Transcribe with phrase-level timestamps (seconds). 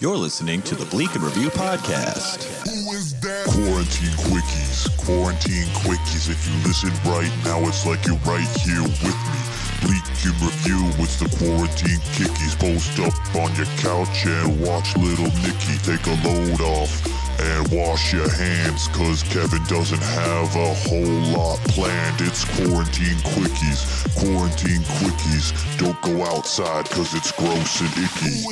[0.00, 2.46] You're listening to the Bleak and Review podcast.
[2.70, 3.50] Who is that?
[3.50, 6.30] Quarantine quickies, quarantine quickies.
[6.30, 9.42] If you listen right now, it's like you're right here with me.
[9.82, 12.54] Bleak and Review with the quarantine kickies.
[12.54, 13.10] Post up
[13.42, 16.94] on your couch and watch little Nicky take a load off.
[17.40, 22.20] And wash your hands, cause Kevin doesn't have a whole lot planned.
[22.20, 23.82] It's quarantine quickies,
[24.14, 25.54] quarantine quickies.
[25.78, 28.42] Don't go outside, cause it's gross and icky.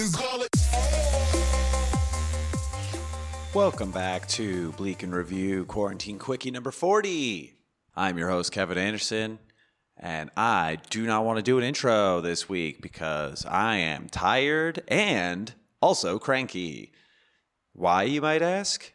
[3.57, 7.55] Welcome back to Bleak and Review Quarantine Quickie number 40.
[7.97, 9.39] I'm your host, Kevin Anderson,
[9.97, 14.83] and I do not want to do an intro this week because I am tired
[14.89, 16.93] and also cranky.
[17.73, 18.93] Why, you might ask?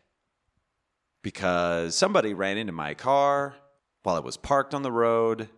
[1.23, 3.55] Because somebody ran into my car
[4.03, 5.49] while it was parked on the road,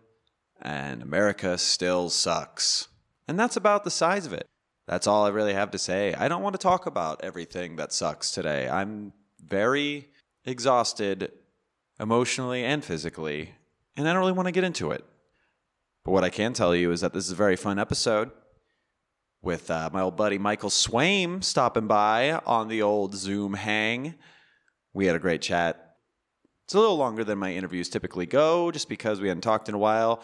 [0.62, 2.88] and America still sucks.
[3.28, 4.48] And that's about the size of it.
[4.86, 6.12] That's all I really have to say.
[6.14, 8.68] I don't want to talk about everything that sucks today.
[8.68, 10.08] I'm very
[10.44, 11.32] exhausted
[11.98, 13.54] emotionally and physically,
[13.96, 15.04] and I don't really want to get into it.
[16.04, 18.30] But what I can tell you is that this is a very fun episode
[19.40, 24.14] with uh, my old buddy Michael Swaim stopping by on the old Zoom hang.
[24.92, 25.96] We had a great chat.
[26.64, 29.74] It's a little longer than my interviews typically go, just because we hadn't talked in
[29.74, 30.22] a while.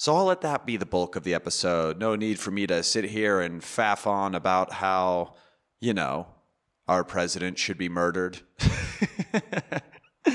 [0.00, 1.98] So I'll let that be the bulk of the episode.
[1.98, 5.34] No need for me to sit here and faff on about how,
[5.78, 6.26] you know,
[6.88, 8.40] our president should be murdered.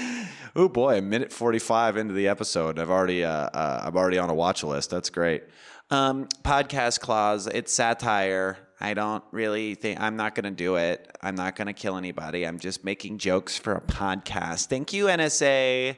[0.55, 4.29] oh boy, a minute forty-five into the episode, I've already, uh, uh, I'm already on
[4.29, 4.91] a watch list.
[4.91, 5.41] That's great.
[5.89, 7.47] Um, podcast clause.
[7.47, 8.59] It's satire.
[8.79, 11.17] I don't really think I'm not going to do it.
[11.23, 12.45] I'm not going to kill anybody.
[12.45, 14.67] I'm just making jokes for a podcast.
[14.67, 15.97] Thank you, NSA.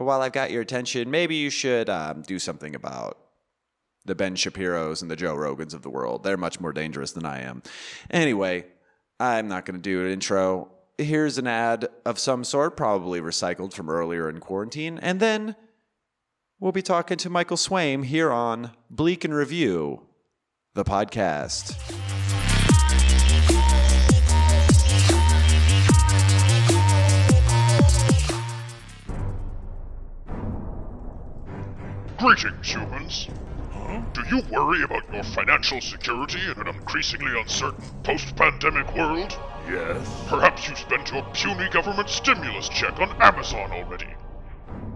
[0.00, 3.18] But while I've got your attention, maybe you should um, do something about
[4.06, 6.22] the Ben Shapiro's and the Joe Rogans of the world.
[6.22, 7.62] They're much more dangerous than I am.
[8.10, 8.64] Anyway,
[9.20, 10.72] I'm not going to do an intro.
[10.96, 14.98] Here's an ad of some sort, probably recycled from earlier in quarantine.
[15.02, 15.54] And then
[16.58, 20.06] we'll be talking to Michael Swaim here on Bleak and Review,
[20.72, 21.76] the podcast.
[32.20, 33.28] Greetings, humans.
[34.12, 39.38] Do you worry about your financial security in an increasingly uncertain post pandemic world?
[39.66, 40.24] Yes.
[40.28, 44.14] Perhaps you spent your puny government stimulus check on Amazon already.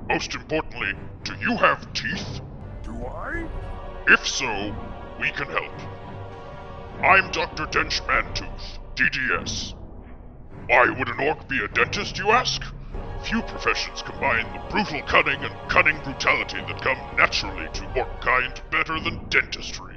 [0.07, 0.93] Most importantly,
[1.23, 2.43] do you have teeth?
[2.83, 3.49] Do I?
[4.07, 4.77] If so,
[5.19, 5.73] we can help.
[7.03, 7.65] I'm Dr.
[7.69, 9.73] Dench Mantooth, DDS.
[10.67, 12.63] Why would an orc be a dentist, you ask?
[13.25, 18.53] Few professions combine the brutal cunning and cunning brutality that come naturally to orc kind
[18.71, 19.95] better than dentistry.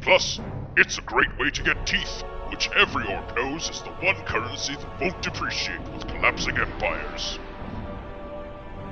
[0.00, 0.38] Plus,
[0.76, 4.76] it's a great way to get teeth, which every orc knows is the one currency
[4.76, 7.40] that won't depreciate with collapsing empires.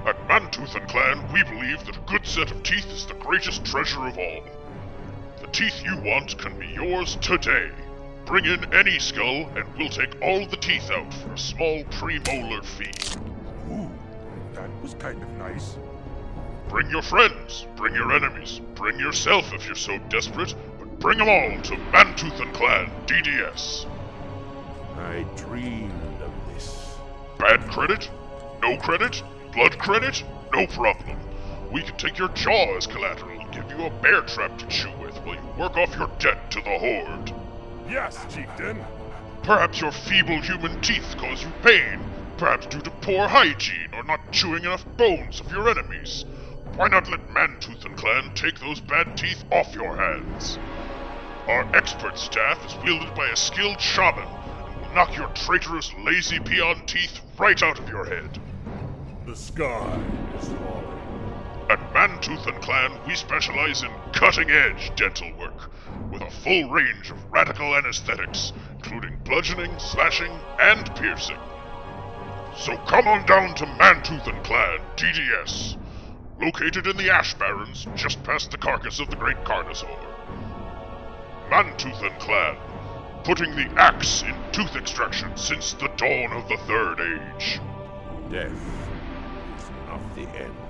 [0.05, 3.65] At Mantooth and Clan, we believe that a good set of teeth is the greatest
[3.65, 4.43] treasure of all.
[5.41, 7.71] The teeth you want can be yours today.
[8.29, 12.63] Bring in any skull, and we'll take all the teeth out for a small premolar
[12.63, 13.19] fee.
[13.73, 13.91] Ooh,
[14.53, 15.79] that was kind of nice.
[16.69, 21.29] Bring your friends, bring your enemies, bring yourself if you're so desperate, but bring them
[21.31, 23.87] all to Mantooth and Clan DDS.
[24.99, 26.97] I dreamed of this.
[27.39, 28.11] Bad credit?
[28.61, 29.23] No credit?
[29.55, 30.23] Blood credit?
[30.53, 31.17] No problem.
[31.73, 34.93] We can take your jaw as collateral and give you a bear trap to chew
[35.01, 37.33] with while you work off your debt to the Horde.
[37.89, 38.85] Yes, chieftain.
[39.43, 42.01] Perhaps your feeble human teeth cause you pain,
[42.37, 46.27] perhaps due to poor hygiene or not chewing enough bones of your enemies.
[46.77, 50.59] Why not let Mantooth and Clan take those bad teeth off your hands?
[51.49, 56.41] Our expert staff is wielded by a skilled shaman and will knock your traitorous lazy
[56.41, 58.39] peon teeth right out of your head.
[59.25, 59.99] The sky
[60.39, 60.99] is falling.
[61.71, 65.71] At Mantooth and Clan, we specialize in cutting edge dental work,
[66.11, 71.39] with a full range of radical anesthetics, including bludgeoning, slashing, and piercing.
[72.57, 75.77] So come on down to Mantooth and Clan, TDS,
[76.41, 79.99] located in the Ash Barrens, just past the carcass of the Great Carnosaur.
[81.51, 82.57] Mantooth and Clan,
[83.25, 87.61] putting the axe in tooth extraction since the dawn of the Third Age.
[88.31, 88.53] Death
[89.57, 90.68] is not the end.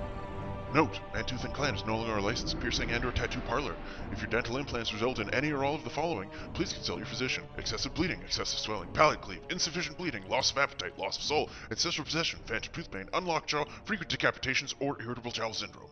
[0.74, 3.74] Note, Mantooth and Clan is no longer a licensed piercing and or tattoo parlor.
[4.12, 7.06] If your dental implants result in any or all of the following, please consult your
[7.06, 7.44] physician.
[7.56, 12.04] Excessive bleeding, excessive swelling, palate cleave, insufficient bleeding, loss of appetite, loss of soul, ancestral
[12.04, 15.88] possession, phantom tooth pain, unlocked jaw, frequent decapitations, or irritable bowel syndrome.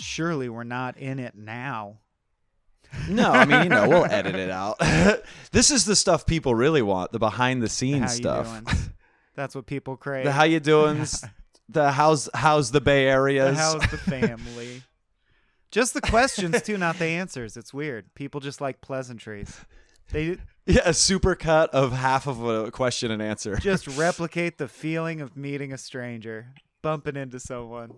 [0.00, 1.98] Surely we're not in it now.
[3.08, 4.78] No, I mean, you know, we'll edit it out.
[5.52, 8.90] this is the stuff people really want, the behind the scenes How stuff.
[9.34, 10.24] That's what people crave.
[10.24, 11.06] The how you doing?
[11.68, 13.56] the how's how's the Bay The Areas?
[13.56, 14.82] how's the family?
[15.70, 17.56] just the questions too, not the answers.
[17.56, 18.14] It's weird.
[18.14, 19.58] People just like pleasantries.
[20.10, 20.36] They
[20.66, 23.56] yeah, a super cut of half of a question and answer.
[23.56, 26.48] just replicate the feeling of meeting a stranger,
[26.82, 27.94] bumping into someone.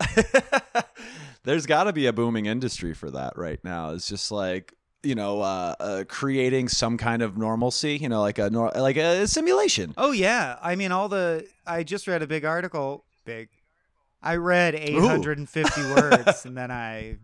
[1.44, 3.90] There's got to be a booming industry for that right now.
[3.90, 7.96] It's just like you know, uh, uh, creating some kind of normalcy.
[7.96, 9.94] You know, like a nor- like a simulation.
[9.96, 11.46] Oh yeah, I mean all the.
[11.66, 13.04] I just read a big article.
[13.24, 13.48] Big.
[14.22, 17.16] I read 850 words and then I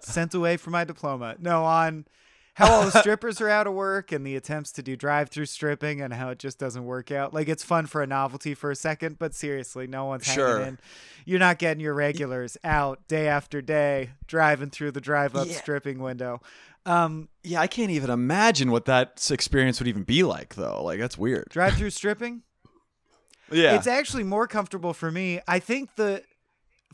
[0.00, 1.34] sent away for my diploma.
[1.40, 2.06] No, on
[2.54, 6.00] how all the strippers are out of work and the attempts to do drive-through stripping
[6.00, 7.34] and how it just doesn't work out.
[7.34, 10.58] Like it's fun for a novelty for a second, but seriously, no one's Sure.
[10.58, 10.78] hanging in.
[11.26, 15.54] You're not getting your regulars out day after day driving through the drive-up Yeah.
[15.56, 16.40] stripping window.
[16.86, 20.82] Um, Yeah, I can't even imagine what that experience would even be like, though.
[20.84, 21.48] Like that's weird.
[21.50, 22.42] drive-through stripping.
[23.50, 25.40] Yeah, It's actually more comfortable for me.
[25.46, 26.22] I think the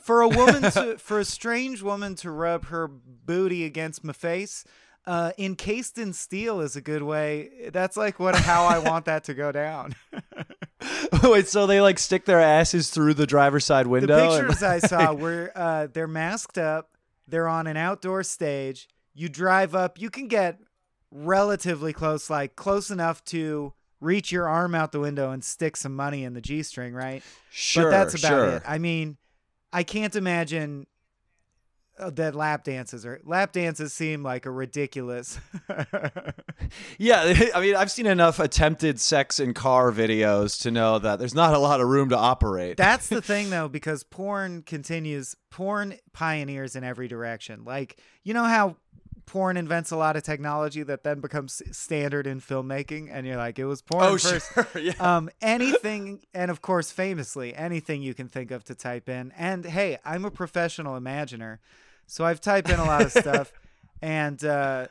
[0.01, 4.65] for a woman to for a strange woman to rub her booty against my face,
[5.07, 7.71] uh, encased in steel is a good way.
[7.73, 9.95] That's like what how I want that to go down.
[11.23, 14.33] Wait, so they like stick their asses through the driver's side the window?
[14.33, 16.91] and- pictures I saw were uh, they're masked up.
[17.27, 18.89] They're on an outdoor stage.
[19.15, 20.01] You drive up.
[20.01, 20.61] You can get
[21.11, 25.95] relatively close, like close enough to reach your arm out the window and stick some
[25.95, 27.23] money in the g string, right?
[27.51, 28.49] sure, but that's about sure.
[28.49, 28.63] it.
[28.67, 29.17] I mean,
[29.73, 30.87] I can't imagine
[32.09, 35.39] that lap dances or lap dances seem like a ridiculous.
[36.99, 41.35] Yeah, I mean, I've seen enough attempted sex in car videos to know that there's
[41.35, 42.77] not a lot of room to operate.
[42.77, 45.37] That's the thing though, because porn continues.
[45.51, 47.65] Porn pioneers in every direction.
[47.65, 48.77] Like you know how
[49.27, 53.59] porn invents a lot of technology that then becomes standard in filmmaking, and you're like,
[53.59, 54.53] it was porn oh, first.
[54.53, 54.67] sure.
[54.81, 54.93] Yeah.
[54.99, 59.33] um, anything, and of course, famously, anything you can think of to type in.
[59.37, 61.61] And hey, I'm a professional imaginer,
[62.11, 63.53] so I've typed in a lot of stuff,
[64.03, 64.89] and uh,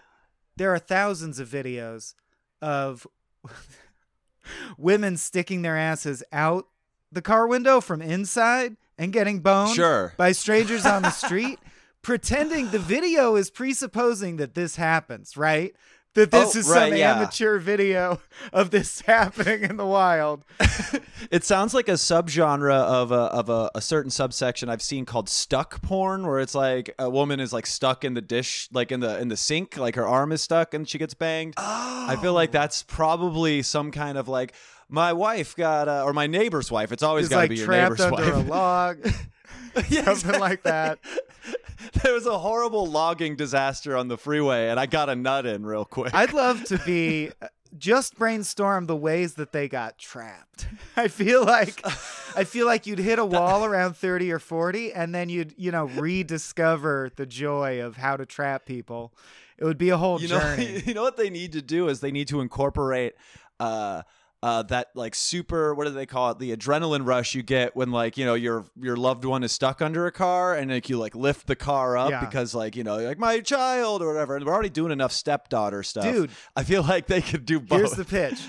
[0.55, 2.13] there are thousands of videos
[2.61, 3.05] of
[4.77, 6.67] women sticking their asses out
[7.11, 10.13] the car window from inside and getting boned Sure.
[10.17, 11.59] by strangers on the street,
[12.01, 15.75] pretending the video is presupposing that this happens, right?
[16.15, 17.15] That this Oh, is right, some yeah.
[17.15, 18.19] amateur video
[18.51, 20.43] of this happening in the wild.
[21.31, 25.29] It sounds like a subgenre of a of a, a certain subsection I've seen called
[25.29, 29.01] stuck porn, where it's like a woman is like stuck in the dish, like in
[29.01, 31.55] the in the sink, like her arm is stuck and she gets banged.
[31.57, 32.53] I feel like oh.
[32.53, 34.53] that's probably some kind of like
[34.89, 36.91] my wife got uh, or my neighbor's wife.
[36.91, 38.47] It's always got to like be your trapped neighbor's under wife.
[38.47, 38.97] a log,
[39.89, 40.99] Yeah, something like that.
[42.03, 45.65] There was a horrible logging disaster on the freeway, and I got a nut in
[45.65, 46.13] real quick.
[46.13, 47.31] I'd love to be
[47.77, 50.67] just brainstorm the ways that they got trapped.
[50.97, 51.81] I feel like
[52.35, 55.71] I feel like you'd hit a wall around 30 or 40 and then you'd, you
[55.71, 59.13] know, rediscover the joy of how to trap people.
[59.57, 60.83] It would be a whole you know, journey.
[60.85, 63.13] you know what they need to do is they need to incorporate
[63.59, 64.03] uh
[64.41, 67.91] uh, that like super what do they call it the adrenaline rush you get when
[67.91, 70.97] like you know your your loved one is stuck under a car and like you
[70.97, 72.23] like lift the car up Yeah.
[72.23, 75.83] because like you know like my child or whatever and we're already doing enough stepdaughter
[75.83, 76.31] stuff Dude.
[76.55, 78.39] I feel like they could do both Here's the pitch.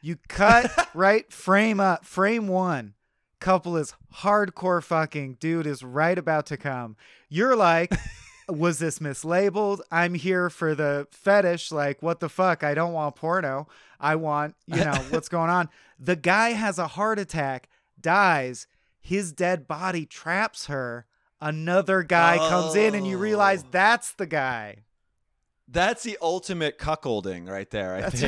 [0.00, 2.94] You cut right frame up frame 1.
[3.38, 6.96] Couple is hardcore fucking dude is right about to come.
[7.28, 7.92] You're like
[8.48, 9.80] was this mislabeled?
[9.90, 11.72] I'm here for the fetish.
[11.72, 12.62] Like, what the fuck?
[12.62, 13.66] I don't want porno.
[14.00, 15.68] I want, you know, what's going on.
[15.98, 17.68] The guy has a heart attack,
[18.00, 18.66] dies.
[19.00, 21.06] His dead body traps her.
[21.40, 23.68] Another guy comes in, and you realize Oh.
[23.70, 24.78] that's the guy.
[25.68, 28.20] that's the ultimate cuckolding right there I That's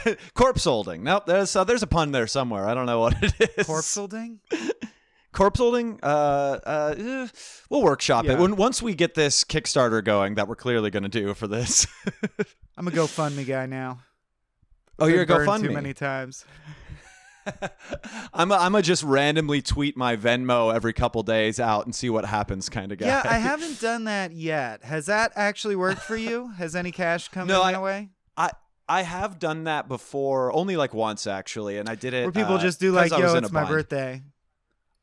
[0.00, 3.14] think corpse holding nope there's uh, there's a pun there somewhere I don't know what
[3.22, 4.40] it is Corpse holding?
[5.32, 7.28] corpse holding uh uh eh,
[7.70, 8.32] we'll workshop Yeah.
[8.32, 11.46] it when once we get this kickstarter going that we're clearly going to do for
[11.46, 11.86] this
[12.76, 14.00] I'm a GoFundMe guy now.
[15.00, 16.44] Oh you're a gofundme too many times.
[18.34, 22.10] i'm a, i'm a just randomly tweet my venmo every couple days out and see
[22.10, 24.84] what happens kind of guy Yeah, I haven't done that yet.
[24.84, 26.48] Has that actually worked for you?
[26.58, 28.08] Has any cash come No, in I- that way?
[28.36, 28.50] i
[28.88, 32.56] i have done that before only like once actually and i did it Where people
[32.56, 33.68] uh, just do like, I yo, it's my bind.
[33.74, 34.22] birthday.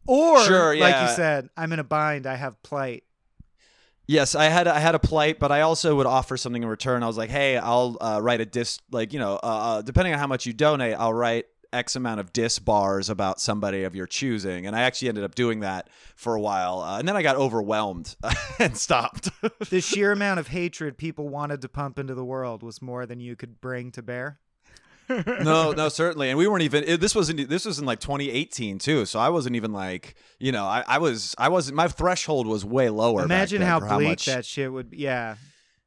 [0.09, 2.25] Or, Sure, like you said, I'm in a bind.
[2.27, 3.03] I have plight.
[4.07, 7.03] Yes, I had I had a plight, but I also would offer something in return.
[7.03, 10.13] I was like, "Hey, I'll uh, write a disc, like you know, uh, uh, depending
[10.13, 13.95] on how much you donate, I'll write X amount of diss bars about somebody of
[13.95, 14.65] your choosing.
[14.65, 16.79] And I actually ended up doing that for a while.
[16.79, 18.15] Uh, and then I got overwhelmed
[18.59, 19.29] and stopped.
[19.69, 23.19] the sheer amount of hatred people wanted to pump into the world was more than
[23.19, 24.39] you could bring to bear.
[25.09, 26.29] No, no, certainly.
[26.29, 26.83] And we weren't even.
[26.85, 27.49] It, this wasn't.
[27.49, 29.05] This was in like 2018 too.
[29.05, 30.15] So I wasn't even like.
[30.39, 31.35] You know, I, I was.
[31.37, 31.75] I wasn't.
[31.75, 33.23] My threshold was way lower.
[33.23, 34.91] Imagine how bleak much that shit would.
[34.91, 34.97] be.
[34.97, 35.35] Yeah,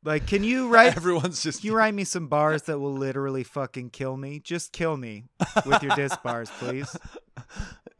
[0.03, 0.97] like, can you write?
[0.97, 1.61] Everyone's just.
[1.61, 4.41] Can you write me some bars that will literally fucking kill me?
[4.41, 5.25] Just kill me
[5.67, 6.97] with your disc bars, please.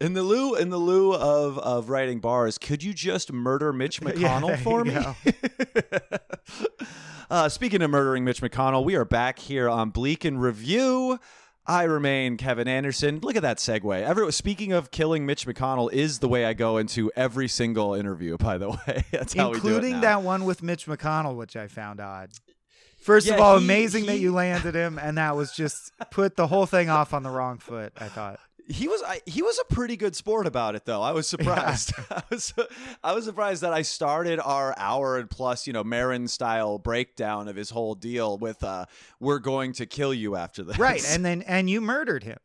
[0.01, 4.01] In the lieu, in the lieu of of writing bars, could you just murder Mitch
[4.03, 4.97] McConnell there for me?
[7.31, 11.19] uh, speaking of murdering Mitch McConnell, we are back here on Bleak and Review.
[11.67, 13.21] I remain Kevin Anderson.
[13.21, 14.03] Look at that segue.
[14.03, 18.39] Every, speaking of killing Mitch McConnell is the way I go into every single interview.
[18.39, 21.57] By the way, that's how we do it including that one with Mitch McConnell, which
[21.57, 22.31] I found odd.
[23.03, 26.47] First of all, he- amazing that you landed him, and that was just put the
[26.47, 27.93] whole thing off on the wrong foot.
[27.99, 28.41] I thought.
[28.71, 31.03] He was I, he was a pretty good sport about it though.
[31.03, 31.93] I was surprised.
[32.11, 32.55] I was
[33.03, 37.49] I was surprised that I started our hour and plus, you know, Marin style breakdown
[37.49, 38.87] of his whole deal with uh
[39.19, 40.79] we're going to kill you after this.
[40.79, 42.39] Right, and then and you murdered him.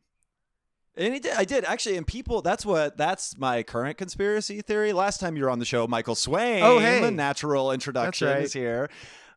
[0.97, 2.41] And he did, I did actually, and people.
[2.41, 2.95] That's what.
[2.95, 4.93] That's my current conspiracy theory.
[4.93, 7.01] Last time you were on the show, Michael Swaim, Oh, hey.
[7.01, 8.43] the natural introduction right.
[8.43, 8.89] is here.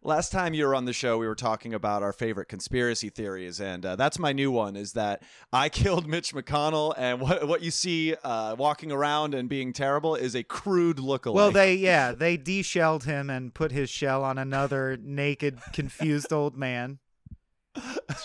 [0.02, 3.60] Last time you were on the show, we were talking about our favorite conspiracy theories,
[3.60, 7.62] and uh, that's my new one: is that I killed Mitch McConnell, and what what
[7.62, 11.34] you see uh, walking around and being terrible is a crude lookalike.
[11.34, 16.56] Well, they yeah they de-shelled him and put his shell on another naked, confused old
[16.56, 16.98] man.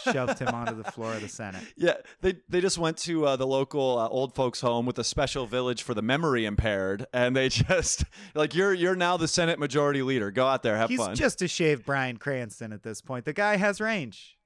[0.03, 1.63] Shoved him onto the floor of the Senate.
[1.77, 5.03] Yeah, they they just went to uh, the local uh, old folks home with a
[5.03, 8.03] special village for the memory impaired, and they just
[8.35, 10.31] like you're you're now the Senate Majority Leader.
[10.31, 11.15] Go out there, have He's fun.
[11.15, 13.25] just a shaved Bryan Cranston at this point.
[13.25, 14.37] The guy has range.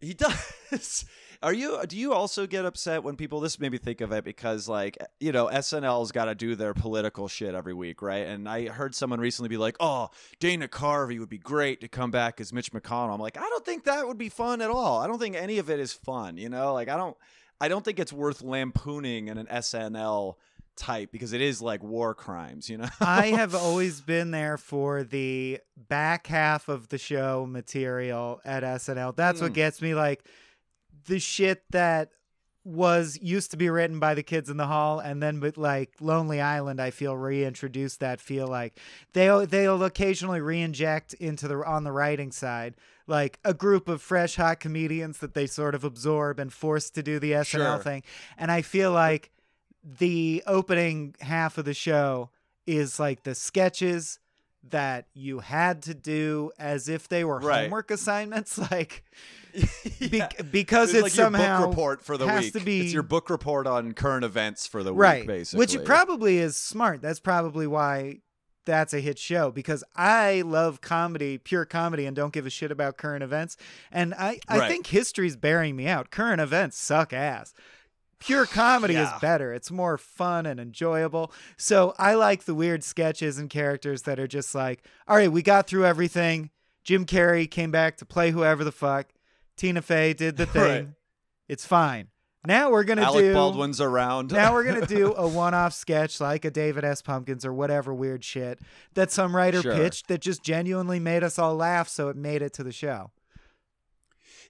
[0.00, 1.04] He does.
[1.42, 1.80] Are you?
[1.88, 3.40] Do you also get upset when people?
[3.40, 6.72] This made me think of it because, like, you know, SNL's got to do their
[6.72, 8.26] political shit every week, right?
[8.26, 12.10] And I heard someone recently be like, "Oh, Dana Carvey would be great to come
[12.12, 15.00] back as Mitch McConnell." I'm like, I don't think that would be fun at all.
[15.00, 16.36] I don't think any of it is fun.
[16.36, 17.16] You know, like I don't,
[17.60, 20.34] I don't think it's worth lampooning in an SNL
[20.76, 22.70] type because it is like war crimes.
[22.70, 22.88] You know.
[23.00, 29.16] I have always been there for the back half of the show material at SNL.
[29.16, 29.54] That's what Mm.
[29.54, 30.24] gets me like
[31.06, 32.10] the shit that
[32.64, 35.90] was used to be written by the kids in the hall and then with like
[36.00, 38.78] Lonely Island I feel reintroduced that feel like
[39.14, 42.76] they'll they'll occasionally re-inject into the on the writing side
[43.08, 47.02] like a group of fresh hot comedians that they sort of absorb and force to
[47.02, 47.78] do the SNL Sure.
[47.78, 48.04] thing
[48.38, 49.32] and I feel like
[49.82, 52.30] the opening half of the show
[52.64, 54.20] is like the sketches
[54.70, 57.62] that you had to do as if they were Right.
[57.62, 59.02] homework assignments like
[59.52, 60.28] be- Yeah.
[60.50, 62.52] because It's it like your somehow book report for the has week.
[62.54, 65.58] to be It's your book report on current events for the right week, basically.
[65.58, 68.18] which it probably is smart that's probably why
[68.64, 72.70] that's a hit show because I love comedy, pure comedy, and don't give a shit
[72.70, 73.56] about current events.
[73.90, 74.70] And I, I Right.
[74.70, 76.12] think history's bearing me out.
[76.12, 77.52] Current events suck ass.
[78.24, 79.14] Pure comedy Yeah.
[79.14, 79.52] is better.
[79.52, 81.32] It's more fun and enjoyable.
[81.56, 85.42] So I like the weird sketches and characters that are just like, all right, we
[85.42, 86.50] got through everything.
[86.84, 89.08] Jim Carrey came back to play whoever the fuck.
[89.56, 90.62] Tina Fey did the thing.
[90.62, 90.88] Right.
[91.48, 92.08] It's fine.
[92.44, 94.32] Now we're gonna Alec do Baldwin's around.
[94.32, 97.00] now we're gonna do a one-off sketch like a David S.
[97.00, 98.58] Pumpkins or whatever weird shit
[98.94, 99.74] that some writer Sure.
[99.76, 103.12] pitched that just genuinely made us all laugh, so it made it to the show.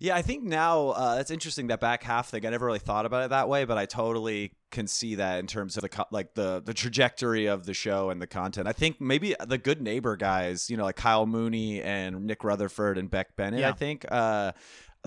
[0.03, 2.45] Yeah, I think now uh, that's interesting that back half thing.
[2.45, 5.47] I never really thought about it that way, but I totally can see that in
[5.47, 8.67] terms of the co- like the the trajectory of the show and the content.
[8.67, 12.99] I think maybe the Good Neighbor guys, you know, like Kyle Mooney and Nick Rutherford
[12.99, 13.61] and Beck Bennett.
[13.61, 13.69] Yeah.
[13.69, 14.51] I think uh,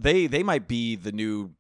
[0.01, 1.51] they they might be the new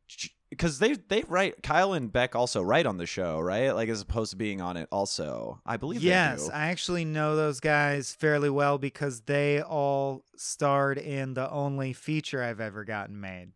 [0.49, 3.71] because they they write Kyle and Beck also write on the show, right?
[3.71, 5.61] Like as opposed to being on it also.
[5.65, 6.49] I believe they Yes.
[6.49, 12.43] I actually know those guys fairly well because they all starred in the only feature
[12.43, 13.51] I've ever gotten made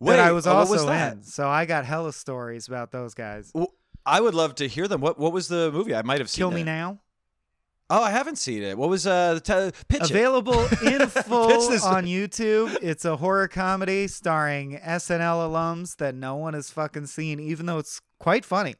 [0.00, 1.22] that I was oh, also was in.
[1.22, 3.50] So I got hella stories about those guys.
[3.54, 3.72] Well,
[4.06, 5.00] I would love to hear them.
[5.00, 5.94] What what was the movie?
[5.94, 6.54] I might have seen Kill it.
[6.54, 7.00] Me Now.
[7.90, 8.76] Oh, I haven't seen it.
[8.76, 9.40] What was uh the
[9.72, 10.02] te- pitch?
[10.02, 10.10] it.
[10.10, 12.76] Available in full on YouTube.
[12.82, 17.78] It's a horror comedy starring SNL alums that no one has fucking seen, even though
[17.78, 18.74] it's quite funny.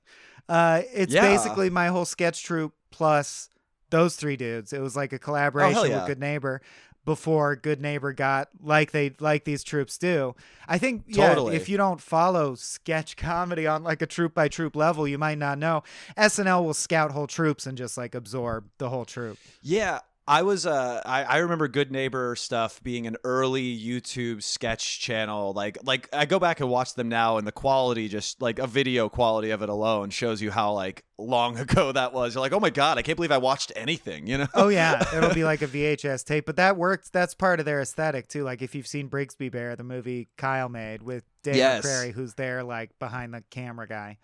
[0.49, 1.23] Uh, it's Yeah.
[1.23, 3.49] basically my whole sketch troupe plus
[3.91, 4.73] those three dudes.
[4.75, 5.97] It was like a collaboration Oh, yeah.
[5.99, 6.61] with Good Neighbor
[7.09, 10.35] before Good Neighbor got like they like these troops do.
[10.69, 11.57] I think yeah, Totally.
[11.57, 15.39] if you don't follow sketch comedy on like a troop by troop level, you might
[15.39, 15.85] not know.
[16.19, 19.39] SNL will scout whole troops and just like absorb the whole troop.
[19.63, 25.01] Yeah, I was uh I, I remember Good Neighbor stuff being an early YouTube sketch
[25.01, 25.55] channel.
[25.55, 28.67] Like like I go back and watch them now and the quality just like a
[28.67, 32.35] video quality of it alone shows you how like long ago that was.
[32.35, 34.49] You're like, oh my god, I can't believe I watched anything, you know?
[34.53, 37.09] Oh yeah, it'll be like a VHS tape, but that works.
[37.09, 38.45] That's part of their aesthetic too.
[38.45, 41.87] Like if you've seen Brigsby Bear, the movie Kyle made with Dave Yes.
[41.87, 44.19] McCary, who's there like behind the camera guy.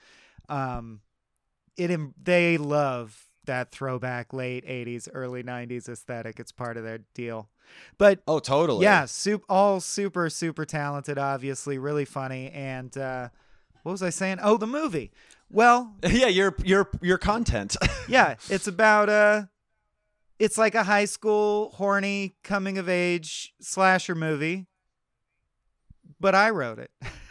[0.51, 1.01] Um,
[1.79, 6.39] it they love that throwback late '80s, early '90s aesthetic.
[6.41, 7.49] It's part of their deal.
[7.99, 8.85] But Oh totally.
[8.85, 12.51] yeah, soup, all super super talented, obviously, really funny.
[12.51, 13.29] And uh,
[13.83, 14.39] what was I saying?
[14.43, 15.13] Oh, the movie.
[15.51, 17.77] Well, yeah, your your your content.
[18.09, 19.43] yeah, it's about uh
[20.39, 24.67] it's like a high school horny coming of age slasher movie.
[26.21, 26.91] But I wrote it.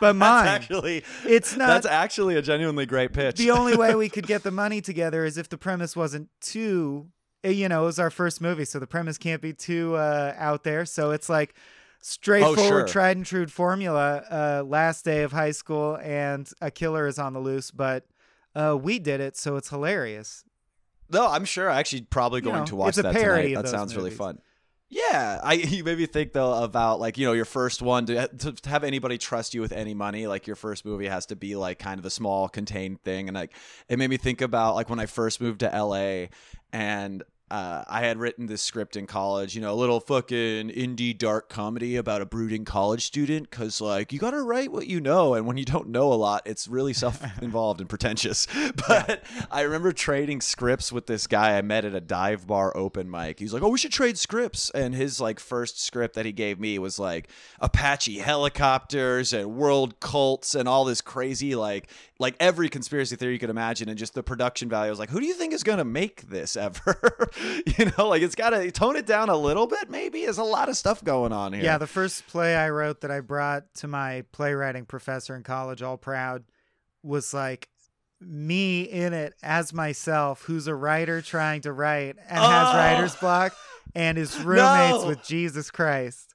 [0.00, 0.46] but mine.
[0.46, 3.36] actually It's not that's actually a genuinely great pitch.
[3.36, 7.08] the only way we could get the money together is if the premise wasn't too
[7.44, 10.34] eh, you know, it was our first movie, so the premise can't be too uh
[10.36, 10.84] out there.
[10.84, 11.54] So it's like
[12.02, 12.86] straightforward Oh, sure.
[12.86, 17.32] tried and true formula uh last day of high school and a killer is on
[17.34, 18.04] the loose, but
[18.54, 20.44] uh we did it, so it's hilarious.
[21.12, 21.68] No, I'm sure.
[21.68, 23.62] I'm actually, probably You going know, to watch that parody tonight.
[23.62, 24.38] That sounds really fun.
[24.90, 28.28] Yeah, I you made me think though about like you know your first one to,
[28.28, 30.26] to to have anybody trust you with any money.
[30.26, 33.36] Like your first movie has to be like kind of a small contained thing, and
[33.36, 33.54] like
[33.88, 36.26] it made me think about like when I first moved to LA
[36.72, 37.22] and.
[37.50, 41.48] Uh, I had written this script in college, you know, a little fucking indie dark
[41.48, 43.50] comedy about a brooding college student.
[43.50, 46.42] Cause like you gotta write what you know, and when you don't know a lot,
[46.46, 48.46] it's really self-involved and pretentious.
[48.88, 53.10] But I remember trading scripts with this guy I met at a dive bar open
[53.10, 53.38] mic.
[53.38, 56.58] He's like, "Oh, we should trade scripts." And his like first script that he gave
[56.58, 57.28] me was like
[57.60, 61.88] Apache helicopters and world cults and all this crazy like
[62.20, 65.10] like every conspiracy theory you could imagine and just the production value I was like,
[65.10, 67.30] "Who do you think is going to make this ever?"
[67.78, 70.22] you know, like it's got to tone it down a little bit maybe.
[70.24, 71.64] There's a lot of stuff going on here.
[71.64, 75.82] Yeah, the first play I wrote that I brought to my playwriting professor in college,
[75.82, 76.44] all proud,
[77.02, 77.68] was like
[78.20, 82.76] me in it as myself, who's a writer trying to write and has Oh.
[82.76, 83.54] writer's block,
[83.94, 85.06] and his roommates No.
[85.06, 86.34] with Jesus Christ.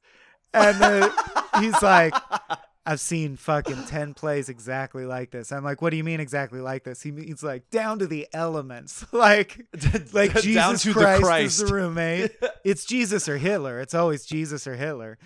[0.51, 1.11] And then
[1.59, 2.15] he's like,
[2.87, 5.51] I've seen fucking 10 plays exactly like this.
[5.51, 7.01] I'm like, what do you mean exactly like this?
[7.01, 9.05] He means like down to the elements.
[9.11, 9.65] like,
[10.13, 11.61] like Down Jesus to the Christ, Christ.
[11.61, 12.31] is the roommate.
[12.63, 13.79] it's Jesus or Hitler.
[13.79, 15.17] It's always Jesus or Hitler.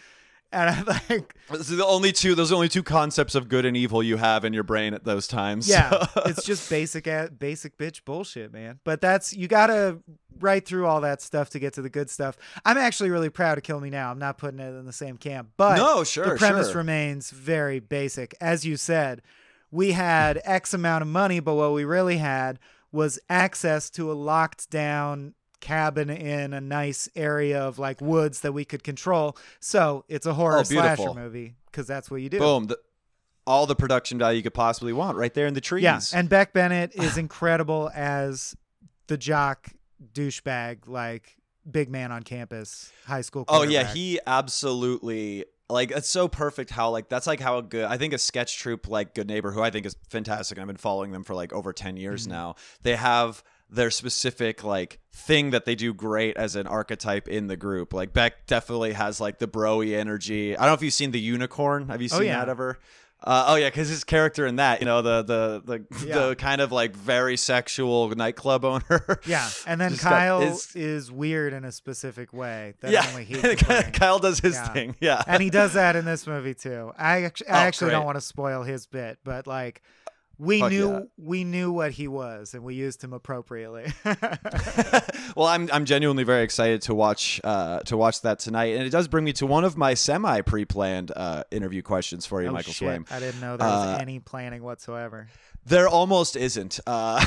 [0.52, 2.34] And I'm like, Those are the only two.
[2.36, 4.94] Those are the only two concepts of good and evil you have in your brain
[4.94, 5.70] at those times.
[5.70, 7.08] yeah, it's just basic,
[7.38, 8.80] basic bitch bullshit, man.
[8.84, 10.00] But that's you gotta
[10.40, 12.38] write through all that stuff to get to the good stuff.
[12.66, 14.10] I'm actually really proud of Kill Me Now.
[14.10, 16.78] I'm not putting it in the same camp, but No, sure, the premise sure.
[16.78, 18.34] remains very basic.
[18.42, 19.22] As you said,
[19.70, 22.58] we had X amount of money, but what we really had
[22.92, 28.52] was access to a locked down cabin in a nice area of like woods that
[28.54, 29.38] we could control.
[29.60, 32.40] So it's a horror Oh, slasher movie because that's what you do.
[32.40, 32.66] boom.
[32.68, 32.78] The,
[33.48, 35.84] all the production value you could possibly want right there in the trees.
[35.84, 38.56] Yeah, and Beck Bennett is incredible as
[39.08, 39.70] the jock
[40.14, 41.36] douchebag, like
[41.70, 43.46] big man on campus, high school.
[43.48, 47.86] oh yeah, he absolutely like it's so perfect how like that's like how a good
[47.86, 50.58] I think a sketch troupe like Good Neighbor, who I think is fantastic.
[50.58, 52.32] and I've been following them for like over ten years Mm-hmm.
[52.32, 52.56] now.
[52.84, 57.58] They have their specific like thing that they do great as an archetype in the
[57.58, 57.94] group.
[57.94, 60.56] Like Beck definitely has like the broy energy.
[60.56, 61.90] I don't know if you've seen the unicorn.
[61.90, 62.40] Have you Oh, seen yeah.
[62.40, 62.80] that ever?
[63.22, 66.28] Uh, oh yeah, because his character in that, you know, the the the, Yeah.
[66.28, 69.20] the kind of like very sexual nightclub owner.
[69.26, 73.36] Yeah, and then Kyle is- is, weird in a specific way that yeah, only he.
[73.92, 74.68] Kyle does his Yeah.
[74.70, 74.96] thing.
[75.02, 76.94] Yeah, and he does that in this movie too.
[76.98, 79.82] I actually, I Oh, actually don't want to spoil his bit, but like
[80.40, 81.00] we Fuck knew yeah.
[81.18, 83.92] we knew what he was, and we used him appropriately.
[85.36, 88.90] well, I'm I'm genuinely very excited to watch uh, to watch that tonight, and it
[88.90, 92.54] does bring me to one of my semi pre-planned uh, interview questions for you, oh,
[92.54, 92.88] Michael shit.
[92.88, 93.12] Swaim.
[93.12, 95.28] I didn't know there was Uh, any planning whatsoever.
[95.66, 96.80] There almost isn't.
[96.88, 97.22] Uh,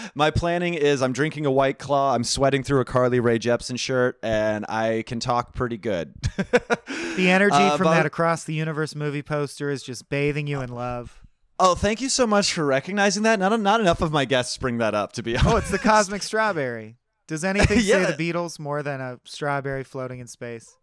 [0.14, 3.78] my planning is I'm drinking a White Claw, I'm sweating through a Carly Rae Jepsen
[3.78, 6.14] shirt, and I can talk pretty good.
[6.36, 10.62] The energy Uh, from but- that Across the Universe movie poster is just bathing you
[10.62, 11.22] in love.
[11.58, 13.38] Oh, thank you so much for recognizing that.
[13.38, 15.54] Not not enough of my guests bring that up, to be honest.
[15.54, 16.96] Oh, it's the cosmic strawberry.
[17.26, 18.04] Does anything Yeah.
[18.06, 20.76] say the Beatles more than a strawberry floating in space?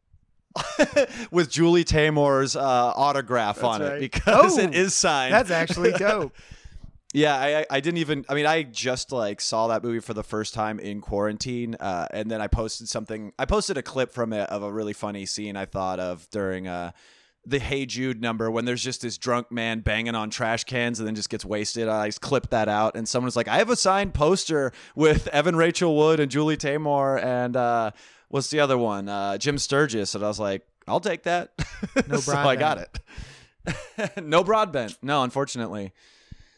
[1.32, 3.94] with Julie Taymor's uh, autograph on right.
[3.94, 5.34] it because Oh, it is signed.
[5.34, 6.34] That's actually dope.
[7.12, 8.26] Yeah, I, I- I didn't even.
[8.28, 12.08] I mean, I just like saw that movie for the first time in quarantine, uh,
[12.12, 13.32] and then I posted something.
[13.38, 16.68] I posted a clip from it of a really funny scene I thought of during
[16.68, 16.92] uh,
[17.46, 21.08] the Hey Jude number when there's just this drunk man banging on trash cans and
[21.08, 21.88] then just gets wasted.
[21.88, 25.28] I just clipped that out, and someone was like, "I have a signed poster with
[25.28, 27.92] Evan Rachel Wood and Julie Taymor and uh,
[28.30, 29.10] what's the other one?
[29.10, 31.52] Uh, Jim Sturgess." And I was like, "I'll take that."
[32.08, 34.22] No so I got it.
[34.24, 34.98] no broadbent.
[35.02, 35.94] No, unfortunately.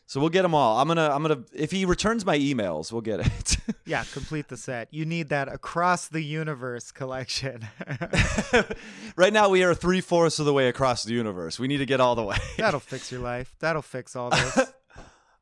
[0.07, 0.79] So we'll get them all.
[0.79, 1.09] I'm gonna.
[1.09, 1.43] I'm gonna.
[1.53, 3.57] If he returns my emails, we'll get it.
[3.87, 4.87] Yeah, complete the set.
[4.91, 7.67] You need that across the universe collection.
[9.15, 11.59] right now, we are three fourths of the way across the universe.
[11.59, 12.37] We need to get all the way.
[12.57, 13.55] That'll fix your life.
[13.59, 14.59] That'll fix all this.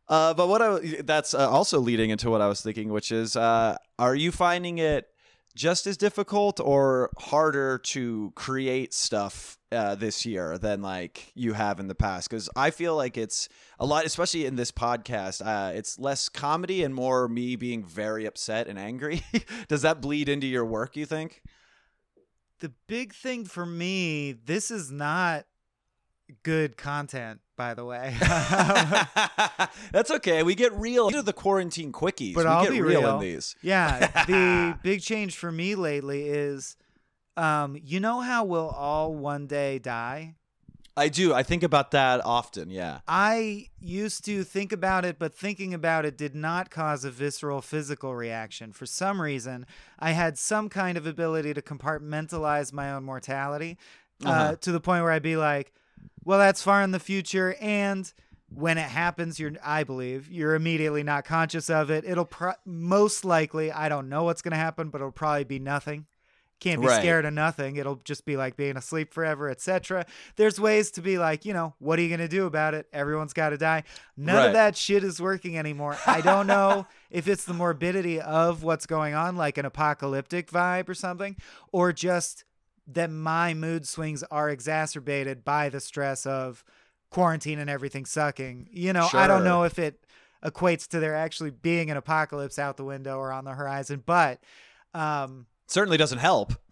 [0.10, 3.38] Uh, but what I, that's uh, also leading into what I was thinking, which is,
[3.38, 5.08] uh, are you finding it
[5.56, 11.80] just as difficult or harder to create stuff uh, this year than like you have
[11.80, 12.30] in the past?
[12.30, 15.46] Because I feel like it's a lot, especially in this podcast.
[15.46, 19.22] Uh, it's less comedy and more me being very upset and angry.
[19.68, 20.96] Does that bleed into your work?
[20.96, 21.42] You think?
[22.64, 25.46] the big thing for me, this is not
[26.44, 28.16] good content, by the way.
[29.92, 30.44] That's okay.
[30.44, 31.10] We get real.
[31.10, 32.34] These are the quarantine quickies.
[32.34, 33.16] But we I'll get be real, real.
[33.16, 33.56] in these.
[33.62, 36.76] yeah, the big change for me lately is
[37.38, 40.36] um, you know how we'll all one day die?
[40.96, 41.34] I do.
[41.34, 42.70] I think about that often.
[42.70, 43.00] Yeah.
[43.08, 47.62] I used to think about it, but thinking about it did not cause a visceral
[47.62, 48.72] physical reaction.
[48.74, 49.66] For some reason,
[49.98, 53.76] I had some kind of ability to compartmentalize my own mortality
[54.24, 54.56] uh, Uh-huh.
[54.62, 55.74] to the point where I'd be like,
[56.26, 57.56] well, that's far in the future.
[57.60, 58.12] And
[58.54, 62.06] when it happens, you're, I believe, you're immediately not conscious of it.
[62.06, 65.60] It'll pro- most likely, I don't know what's going to happen, but it'll probably be
[65.60, 66.06] nothing.
[66.60, 67.02] Can't be Right.
[67.02, 67.76] scared of nothing.
[67.76, 70.06] It'll just be like being asleep forever, etc.
[70.38, 72.88] There's ways to be like, you know, what are you going to do about it?
[72.94, 73.84] Everyone's got to die.
[74.16, 74.46] None Right.
[74.48, 75.98] of that shit is working anymore.
[76.08, 80.88] I don't know if it's the morbidity of what's going on, like an apocalyptic vibe
[80.88, 81.36] or something,
[81.74, 82.46] or just
[82.88, 86.64] that my mood swings are exacerbated by the stress of
[87.10, 88.68] quarantine and everything sucking.
[88.72, 90.04] You know, I don't know if it
[90.44, 94.40] equates to there actually being an apocalypse out the window or on the horizon, but
[94.94, 96.54] um Certainly doesn't help.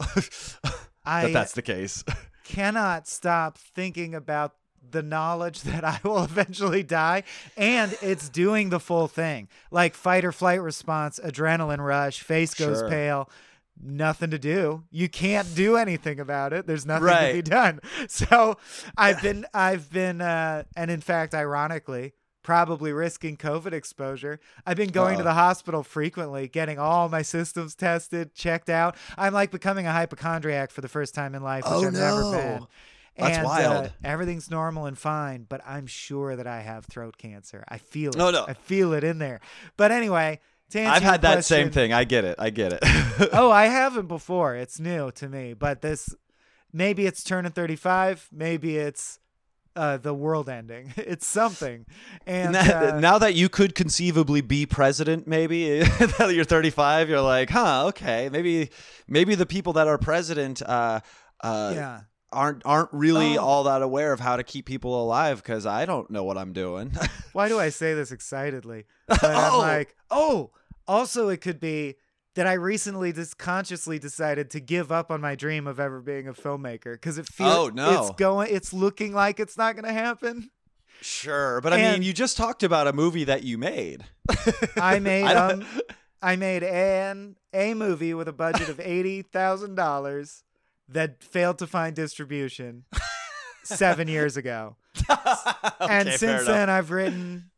[1.06, 2.04] I that that's the case.
[2.44, 4.56] cannot stop thinking about
[4.90, 7.24] the knowledge that I will eventually die
[7.56, 9.48] and it's doing the full thing.
[9.72, 12.90] Like fight or flight response, adrenaline rush, face goes Sure.
[12.90, 13.30] pale,
[13.84, 14.84] nothing to do.
[14.92, 16.68] You can't do anything about it.
[16.68, 17.80] There's nothing to be done.
[18.08, 18.58] So
[18.98, 22.14] I've been I've been uh and in fact ironically
[22.44, 24.40] probably risking COVID exposure.
[24.66, 25.30] I've been going to Uh-oh.
[25.30, 28.96] the hospital frequently, getting all my systems tested, checked out.
[29.18, 32.32] I'm like becoming a hypochondriac for the first time in life, which Oh, I've never
[32.32, 32.68] been.
[33.18, 33.86] That's and, wild.
[33.86, 37.64] Uh, everything's normal and fine, but I'm sure that I have throat cancer.
[37.68, 38.18] I feel it.
[38.18, 38.46] No, no.
[38.48, 39.40] I feel it in there.
[39.78, 40.42] But anyway, to
[40.76, 41.94] I've had that same thing.
[41.94, 42.36] I get it.
[42.40, 42.80] I get it.
[43.34, 44.56] oh, I haven't before.
[44.56, 46.14] It's new to me, but this
[46.74, 49.20] maybe it's turning 35, maybe it's
[49.76, 50.94] uh, the world ending.
[50.98, 51.86] It's something.
[52.26, 55.80] And now, uh, now that you could conceivably be president, maybe
[56.18, 58.70] that you're 35, you're like, huh, okay, maybe
[59.08, 61.00] maybe the people that are president uh,
[61.42, 62.00] uh, yeah.
[62.32, 63.44] aren't aren't really Oh.
[63.44, 66.54] all that aware of how to keep people alive because I don't know what I'm
[66.54, 66.92] doing.
[67.34, 68.86] Why do I say this excitedly?
[69.08, 69.60] But I'm Oh.
[69.60, 70.52] like, oh,
[70.88, 71.96] also it could be
[72.36, 76.28] that I recently just consciously decided to give up on my dream of ever being
[76.28, 78.02] a filmmaker because it feels Oh, no.
[78.02, 80.50] it's going it's looking like it's not going to happen.
[81.02, 84.06] sure, but I mean, you just talked about a movie that you made.
[84.78, 85.66] I made I um
[86.22, 90.44] I made an a movie with a budget of $80,000
[90.90, 92.86] that failed to find distribution
[93.64, 94.76] 7 years ago.
[95.10, 95.20] and
[95.82, 97.50] Okay, fair since then I've written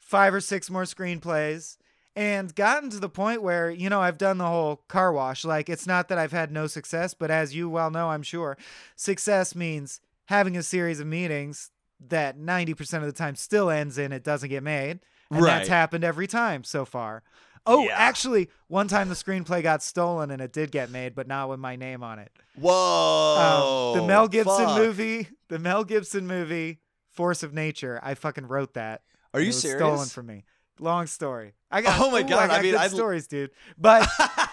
[0.00, 1.76] five or six more screenplays
[2.14, 5.68] and gotten to the point where you know I've done the whole car wash like
[5.68, 8.56] it's not that I've had no success but as you well know I'm sure
[8.96, 11.70] success means having a series of meetings
[12.08, 16.04] that 90% of the time still ends in it doesn't get made and that's happened
[16.04, 17.22] every time so far.
[17.64, 17.94] Oh, Yeah.
[17.96, 21.58] actually, one time the screenplay got stolen and it did get made, but not with
[21.60, 22.30] my name on it.
[22.56, 23.92] Whoa.
[23.94, 24.78] Um, the Mel Gibson fuck.
[24.78, 28.00] movie, the Mel Gibson movie, Force of Nature.
[28.02, 29.02] I fucking wrote that.
[29.32, 29.78] Are you serious?
[29.80, 30.44] Stolen from me.
[30.82, 31.54] Long story.
[31.70, 32.00] I got.
[32.00, 33.50] Oh my ooh, God, I, I got mean, good I'd- stories, dude.
[33.78, 34.08] But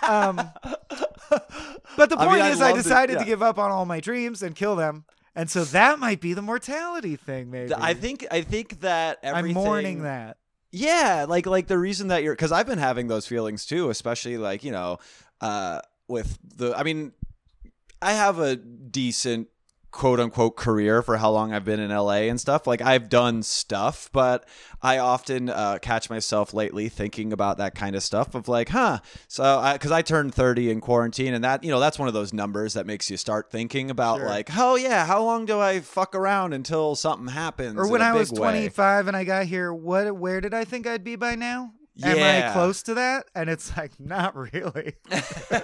[0.07, 0.35] um,
[1.97, 3.25] but the point I'd is, I to- decided to, yeah.
[3.25, 6.41] give up on all my dreams and kill them, and so that might be the
[6.41, 7.49] mortality thing.
[7.51, 10.37] Maybe I think I think that I'm mourning that.
[10.71, 14.37] Yeah, like like the reason that you're because I've been having those feelings too, especially
[14.37, 14.99] like you know,
[15.41, 16.75] uh, with the.
[16.77, 17.11] I mean,
[18.01, 19.47] I have a decent
[19.91, 22.67] quote unquote career for how long I've been in LA and stuff.
[22.67, 24.47] Like I've done stuff, but
[24.81, 28.99] I often uh, catch myself lately thinking about that kind of stuff of like, huh.
[29.27, 32.33] So because I, turned 30 in quarantine, and that you know that's one of those
[32.33, 34.27] numbers that makes you start thinking about Sure.
[34.27, 37.77] like, oh yeah, how long do I fuck around until something happens?
[37.77, 38.51] Or when I was big way?
[38.51, 40.15] 25 and I got here, what?
[40.15, 41.73] Where did I think I'd be by now?
[42.03, 42.49] Am Yeah.
[42.49, 43.25] I close to that?
[43.35, 44.95] And it's like, not really.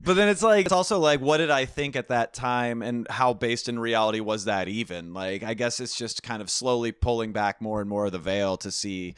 [0.00, 3.06] But then it's like it's also like what did I think at that time and
[3.10, 5.12] how based in reality was that even?
[5.12, 8.18] Like I guess it's just kind of slowly pulling back more and more of the
[8.18, 9.16] veil to see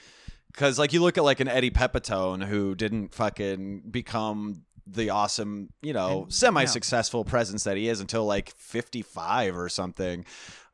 [0.54, 5.68] cuz like you look at like an Eddie Pepitone who didn't fucking become the awesome,
[5.82, 10.24] you know, semi-successful presence that he is until like 55 or something.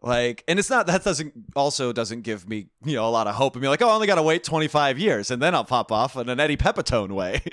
[0.03, 3.35] Like, and it's not that doesn't also doesn't give me you know a lot of
[3.35, 5.65] hope and be like, oh, I only got to wait 25 years and then I'll
[5.65, 7.43] pop off in an Eddie Pepitone way.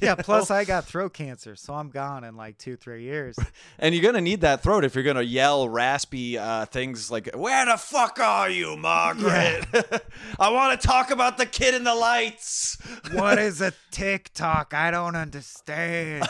[0.00, 0.14] Yeah.
[0.14, 0.22] know?
[0.22, 3.36] Plus, I got throat cancer, so I'm gone in like two, three years.
[3.78, 7.64] And you're gonna need that throat if you're gonna yell raspy uh, things like "Where
[7.66, 9.66] the fuck are you, Margaret?
[10.38, 12.78] I want to talk about the kid in the lights."
[13.12, 14.74] what is a TikTok?
[14.74, 16.26] I don't understand.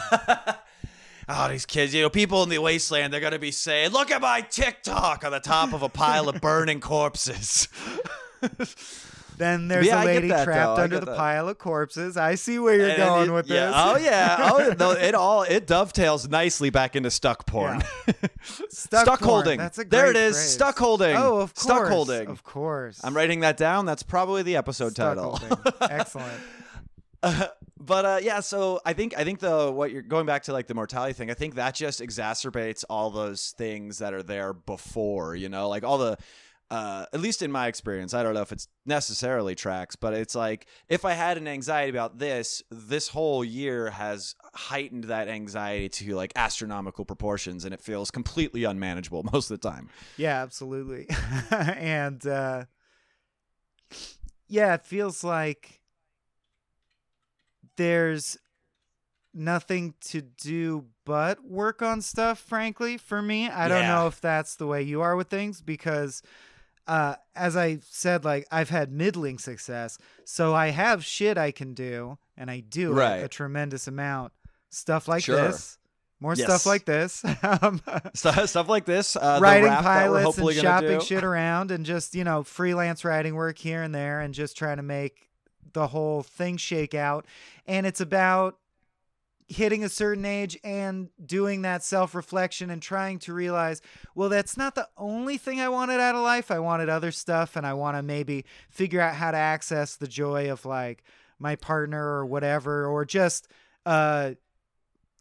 [1.28, 1.94] Oh, these kids!
[1.94, 5.32] You know, people in the wasteland, they're gonna be saying, "Look at my TikTok" on
[5.32, 7.68] the top of a pile of burning corpses.
[9.36, 11.16] Then there's Yeah, a lady that, trapped under the that.
[11.16, 12.16] pile of corpses.
[12.16, 13.66] I see where you're And going you- with yeah.
[13.66, 13.74] this.
[13.76, 14.36] Oh yeah.
[14.52, 17.82] Oh, no, it all it dovetails nicely back into stuck porn.
[18.68, 19.28] Stuck, Stuck porn.
[19.30, 19.58] holding.
[19.58, 20.36] That's a There it is.
[20.36, 20.50] phrase.
[20.50, 21.16] Stuck holding.
[21.16, 21.64] Oh, of course.
[21.64, 22.28] Stuck holding.
[22.28, 23.00] Of course.
[23.02, 23.86] I'm writing that down.
[23.86, 25.36] That's probably the episode Stuck title.
[25.36, 25.58] holding.
[27.24, 27.50] Excellent.
[27.78, 30.66] but uh, yeah, so I think I think the what you're going back to like
[30.66, 31.30] the mortality thing.
[31.30, 35.34] I think that just exacerbates all those things that are there before.
[35.34, 36.18] You know, like all the.
[36.70, 40.34] Uh, at least in my experience, I don't know if it's necessarily tracks, but it's
[40.34, 45.90] like if I had an anxiety about this, this whole year has heightened that anxiety
[45.90, 49.90] to like astronomical proportions, and it feels completely unmanageable most of the time.
[50.16, 51.06] Yeah, absolutely.
[51.50, 52.64] and uh,
[54.48, 55.73] yeah, it feels like
[57.76, 58.36] there's
[59.32, 63.48] nothing to do but work on stuff, frankly, for me.
[63.48, 66.22] I don't know if that's the way you are with things because
[66.86, 71.72] uh, as I said, like I've had middling success, so I have shit I can
[71.74, 73.22] do, and I do it Right.
[73.24, 74.32] a tremendous amount.
[74.70, 75.36] Stuff like Sure.
[75.36, 75.78] this,
[76.20, 76.44] more Yes.
[76.46, 77.24] stuff like this.
[77.42, 77.80] um,
[78.14, 81.86] Stuff, like this, uh, writing rap that we're pilots and hopefully shopping shit around and
[81.86, 85.30] just you know freelance writing work here and there and just trying to make
[85.72, 87.26] the whole thing shake out.
[87.66, 88.58] And it's about
[89.46, 93.82] hitting a certain age and doing that self-reflection and trying to realize
[94.14, 96.50] well that's not the only thing i wanted out of life.
[96.50, 100.08] I wanted other stuff and i want to maybe figure out how to access the
[100.08, 101.04] joy of like
[101.38, 103.48] my partner or whatever or just
[103.84, 104.32] uh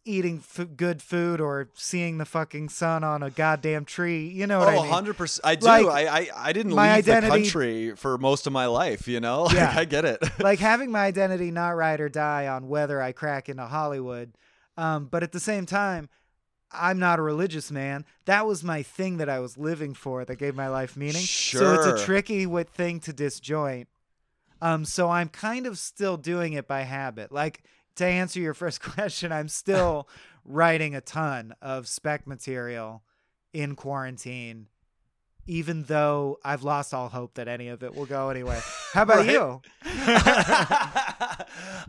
[0.04, 4.58] eating f- good food or seeing the fucking sun on a goddamn tree you know
[4.58, 5.40] what Oh, i mean 100%.
[5.44, 5.66] I do.
[5.66, 9.08] Like, I, I I didn't my leave identity- the country for most of my life,
[9.08, 9.48] you know?
[9.54, 9.72] Yeah.
[9.74, 10.22] I get it.
[10.40, 14.32] like having my identity not ride or die on whether I crack into Hollywood.
[14.76, 16.08] Um, but at the same time,
[16.72, 18.04] I'm not a religious man.
[18.24, 21.22] That was my thing that I was living for that gave my life meaning.
[21.22, 21.60] Sure.
[21.60, 23.88] So it's a tricky thing to disjoint.
[24.60, 27.30] Um, so I'm kind of still doing it by habit.
[27.30, 27.62] Like
[27.96, 30.08] to answer your first question, I'm still
[30.44, 33.02] writing a ton of spec material
[33.52, 34.68] in quarantine,
[35.46, 38.60] even though I've lost all hope that any of it will go anyway.
[38.92, 39.40] How about you?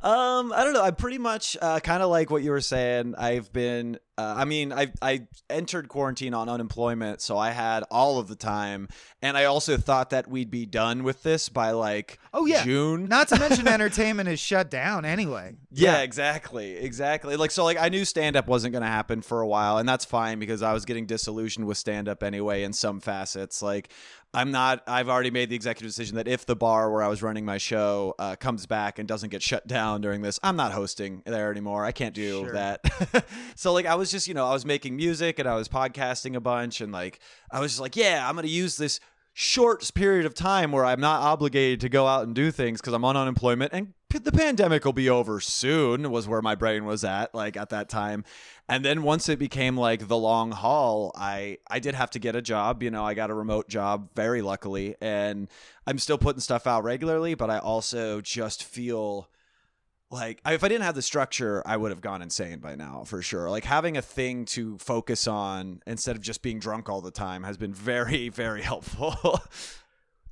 [0.01, 0.83] um, I don't know.
[0.83, 3.15] I'm pretty much uh, kind of like what you were saying.
[3.17, 8.17] I've been, uh, I mean, I I entered quarantine on unemployment, so I had all
[8.19, 8.87] of the time,
[9.21, 12.63] and I also thought that we'd be done with this by like Oh, yeah.
[12.65, 13.05] June.
[13.05, 15.55] Not to mention entertainment is shut down anyway.
[15.71, 16.75] Yeah, exactly.
[16.75, 17.37] Exactly.
[17.37, 19.87] Like so like I knew stand up wasn't going to happen for a while and
[19.87, 23.61] that's fine because I was getting disillusioned with stand up anyway in some facets.
[23.61, 23.89] Like
[24.35, 27.23] I'm not I've already made the executive decision that if the bar where I was
[27.23, 30.71] running my show uh, comes back and doesn't get shut down during this, I'm not
[30.73, 31.85] hosting there anymore.
[31.85, 32.53] I can't do Sure.
[32.53, 33.25] that.
[33.55, 36.35] so like I was just, you know, I was making music and I was podcasting
[36.35, 37.19] a bunch and like
[37.49, 38.99] I was just like, yeah, I'm going to use this
[39.37, 42.93] short period of time where I'm not obligated to go out and do things because
[42.93, 46.85] I'm on unemployment and p- the pandemic will be over soon was where my brain
[46.85, 48.23] was at like at that time
[48.67, 52.35] and then once it became like the long haul I I did have to get
[52.35, 55.49] a job you know I got a remote job very luckily and
[55.87, 59.29] I'm still putting stuff out regularly but I also just feel
[60.11, 63.21] like if I didn't have the structure, I would have gone insane by now for
[63.21, 63.49] sure.
[63.49, 67.43] Like having a thing to focus on instead of just being drunk all the time
[67.43, 69.15] has been very, very helpful.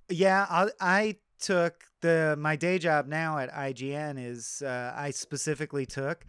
[0.09, 5.85] Yeah, I, I took the my day job now at IGN is uh, I specifically
[5.85, 6.25] took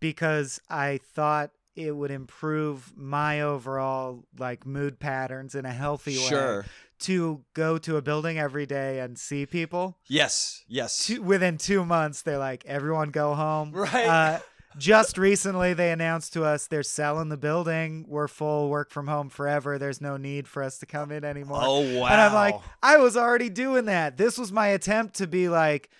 [0.00, 6.24] because I thought it would improve my overall like mood patterns in a healthy way
[6.28, 6.64] Sure.
[7.00, 9.96] to go to a building every day and see people.
[10.08, 10.64] Yes.
[10.66, 11.06] Yes.
[11.06, 13.70] Two, within two months, they're like, everyone go home.
[13.74, 14.06] Right.
[14.06, 14.38] Uh,
[14.78, 18.04] just recently, they announced to us they're selling the building.
[18.08, 19.78] We're full, work from home forever.
[19.78, 21.60] There's no need for us to come in anymore.
[21.62, 22.06] Oh wow.
[22.06, 24.16] And I'm like, I was already doing that.
[24.16, 25.90] This was my attempt to be like,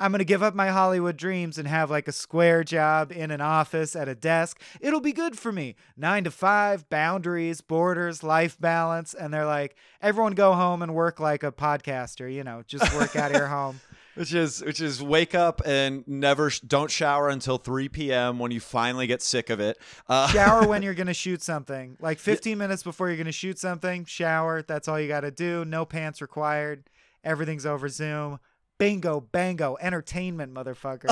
[0.00, 3.30] I'm going to give up my Hollywood dreams and have like a square job in
[3.30, 4.60] an office at a desk.
[4.80, 5.74] It'll be good for me.
[5.96, 9.12] Nine to five, boundaries, borders, life balance.
[9.12, 13.16] And they're like, everyone go home and work like a podcaster, you know, just work
[13.16, 13.80] out of your home.
[14.18, 18.38] Which is which is wake up and never sh- don't shower until 3 p.m.
[18.38, 19.78] when you finally get sick of it.
[20.08, 21.96] Uh, Shower when you're going to shoot something.
[22.00, 24.62] Like 15 minutes before you're going to shoot something, shower.
[24.62, 25.64] That's all you got to do.
[25.64, 26.84] No pants required.
[27.24, 28.38] Everything's over Zoom.
[28.78, 31.08] Bingo, bango, entertainment, motherfucker.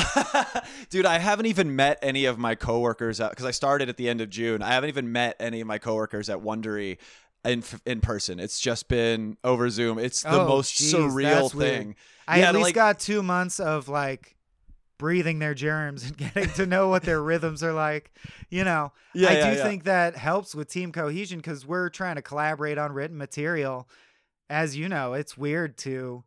[0.91, 4.21] Dude, I haven't even met any of my coworkers because I started at the end
[4.21, 4.63] of June.
[4.63, 6.99] I haven't even met any of my coworkers at Wondery
[7.49, 8.39] in in person.
[8.41, 9.99] It's just been over Zoom.
[9.99, 11.73] It's the Oh, most jeez, surreal that's weird.
[11.79, 11.97] thing.
[12.29, 14.37] I Yeah, at least like- got two months of like
[14.99, 18.11] breathing their germs and getting to know what their rhythms are like.
[18.51, 19.63] You know, Yeah, I yeah, do yeah.
[19.63, 23.89] think that helps with team cohesion because we're trying to collaborate on written material.
[24.49, 26.25] As you know, it's weird to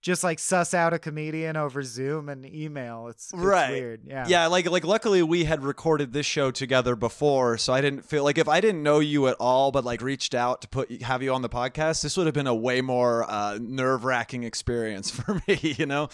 [0.00, 3.08] just like suss out a comedian over Zoom and email.
[3.08, 3.70] It's, it's Right.
[3.70, 4.00] weird.
[4.06, 4.24] Yeah.
[4.28, 8.24] Yeah, like like luckily we had recorded this show together before, so I didn't feel
[8.24, 11.22] like if I didn't know you at all, but like reached out to put have
[11.22, 15.10] you on the podcast, this would have been a way more uh, nerve wracking experience
[15.18, 15.74] for me.
[15.78, 16.08] You know,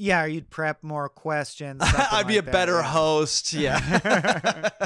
[0.00, 1.82] Yeah, or you'd prep more questions.
[1.84, 3.52] I'd be like a better host.
[3.60, 4.70] Yeah.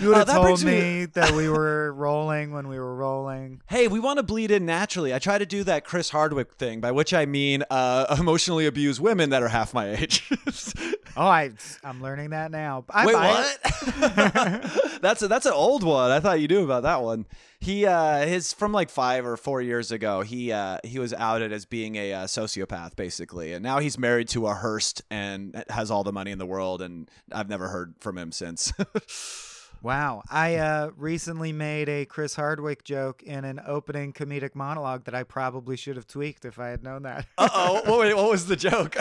[0.00, 2.96] You would Uh, have that told me me that we were rolling when we were
[2.96, 3.60] rolling.
[3.68, 5.14] Hey, we want to bleed in naturally.
[5.14, 9.00] I try to do that Chris Hardwick thing, by which I mean uh, emotionally abused
[9.00, 10.28] women that are half my age.
[11.16, 11.52] Oh, I
[11.84, 12.84] I'm learning that now.
[12.90, 15.00] I Wait, what?
[15.02, 16.10] that's a, that's an old one.
[16.10, 17.26] I thought you knew about that one.
[17.62, 20.22] He uh, his from like five or four years ago.
[20.22, 24.26] He uh, he was outed as being a uh, sociopath, basically, and now he's married
[24.30, 26.82] to a Hearst and has all the money in the world.
[26.82, 28.72] And I've never heard from him since.
[29.82, 30.22] Wow.
[30.30, 35.24] I uh, recently made a Chris Hardwick joke in an opening comedic monologue that I
[35.24, 37.26] probably should have tweaked if I had known that.
[37.36, 38.94] uh oh, what, what was the joke?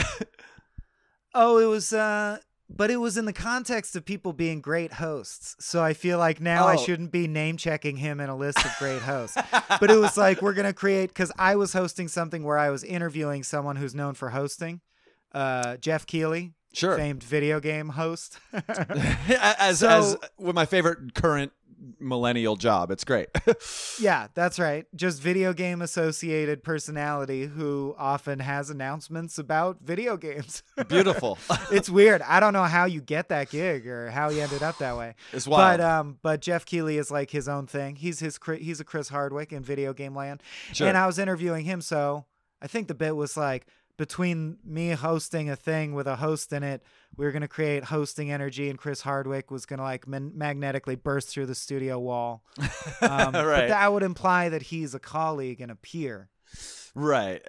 [1.35, 2.39] oh, it was, uh,
[2.77, 5.55] but it was in the context of people being great hosts.
[5.59, 6.77] So I feel like now I Oh.
[6.77, 9.37] shouldn't be name checking him in a list of great hosts.
[9.79, 12.69] but it was like, we're going to create, because I was hosting something where I
[12.69, 14.81] was interviewing someone who's known for hosting,
[15.33, 16.53] uh, Geoff Keighley.
[16.73, 16.95] Sure.
[16.97, 18.39] Famed video game host.
[19.27, 21.51] as So- as with my favorite current
[21.99, 23.29] millennial job, it's great.
[23.99, 24.85] Yeah, that's right.
[24.95, 30.63] Just video game associated personality who often has announcements about video games.
[30.87, 31.37] Beautiful.
[31.71, 32.21] it's weird.
[32.23, 35.15] I don't know how you get that gig or how he ended up that way.
[35.33, 35.79] It's wild.
[35.79, 37.95] But um, but Geoff Keighley is like his own thing.
[37.95, 40.41] He's his he's a Chris Hardwick in video game land.
[40.73, 40.87] Sure.
[40.87, 42.25] And I was interviewing him, so
[42.61, 43.67] I think the bit was like
[44.01, 46.81] between me hosting a thing with a host in it,
[47.15, 51.29] we were gonna create hosting energy, and Chris Hardwick was gonna like man- magnetically burst
[51.29, 52.43] through the studio wall.
[53.03, 56.29] Um, But that would imply that he's a colleague and a peer.
[56.95, 57.43] right.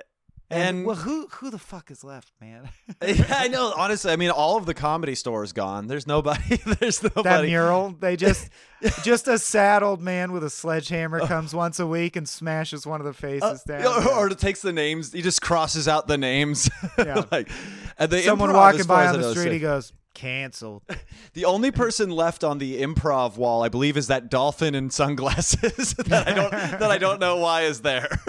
[0.53, 2.69] And, And- well, who who the fuck is left, man?
[3.03, 3.73] Yeah, I know.
[3.77, 5.87] Honestly, I mean, all of the comedy stores gone.
[5.89, 6.57] There's nobody.
[6.81, 7.23] There's nobody.
[7.23, 8.49] that mural, they just
[9.03, 13.01] just a sad old man with a sledgehammer comes once a week and smashes one
[13.01, 13.83] of the faces down.
[13.87, 15.13] Uh, or, or it takes the names.
[15.13, 16.71] He just crosses out the names.
[16.99, 17.25] Yeah.
[17.33, 17.49] like,
[17.99, 20.83] and the Someone walking by on the is street, he goes, "Canceled."
[21.33, 25.95] The only person left on the improv wall, I believe, is that dolphin in sunglasses
[25.95, 28.21] that I don't that I don't know why is there.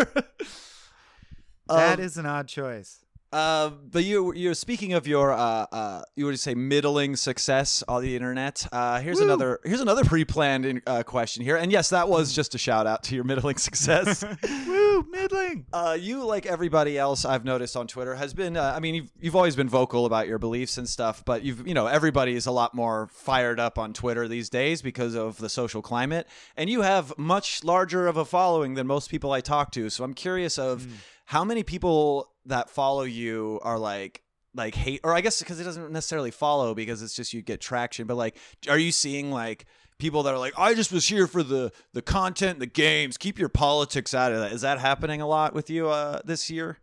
[1.67, 3.03] That Um, is an odd choice.
[3.33, 8.03] Uh, but you you're speaking of your uh, uh you would say middling success on
[8.03, 8.67] the internet.
[8.71, 12.53] Uh, here's another here's another pre-planned in, uh, question here, and yes, that was just
[12.53, 14.23] a shout out to your middling success.
[14.67, 15.65] Woo, middling.
[15.73, 18.55] Uh, you, like everybody else I've noticed on Twitter, has been.
[18.55, 21.67] Uh, I mean, you've you've always been vocal about your beliefs and stuff, but you've
[21.67, 25.39] you know everybody is a lot more fired up on Twitter these days because of
[25.39, 29.41] the social climate, and you have much larger of a following than most people I
[29.41, 29.89] talk to.
[29.89, 30.87] So I'm curious of
[31.33, 34.21] how many people that follow you are like
[34.53, 37.59] like hate or i guess because it doesn't necessarily follow because it's just you get
[37.59, 38.37] traction but like
[38.69, 39.65] are you seeing like
[39.97, 43.39] people that are like i just was here for the the content the games keep
[43.39, 46.77] your politics out of that is that happening a lot with you uh this year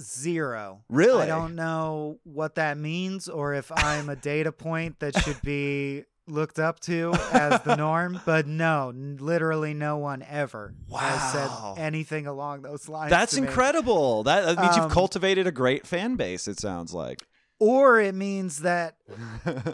[0.00, 0.84] Zero.
[0.88, 1.24] Really?
[1.24, 6.04] I don't know what that means or if I'm a data point that should be
[6.26, 12.26] looked up to as the norm, but no, literally no one ever has said anything
[12.26, 13.10] along those lines.
[13.10, 17.26] that's incredible that, that means Um, you've cultivated a great fan base it sounds like
[17.58, 18.96] or it means that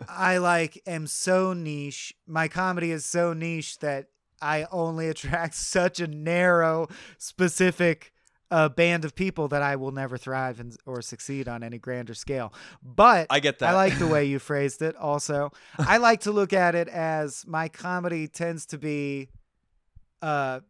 [0.09, 2.13] I like am so niche.
[2.27, 4.09] My comedy is so niche that
[4.43, 8.13] I only attract such a narrow, specific
[8.51, 12.15] uh, band of people that I will never thrive and, or succeed on any grander
[12.15, 12.53] scale.
[12.83, 13.71] But I get that.
[13.71, 14.97] I like the way you phrased it.
[14.97, 19.29] Also, I like to look at it as my comedy tends to be.
[20.23, 20.61] Uh,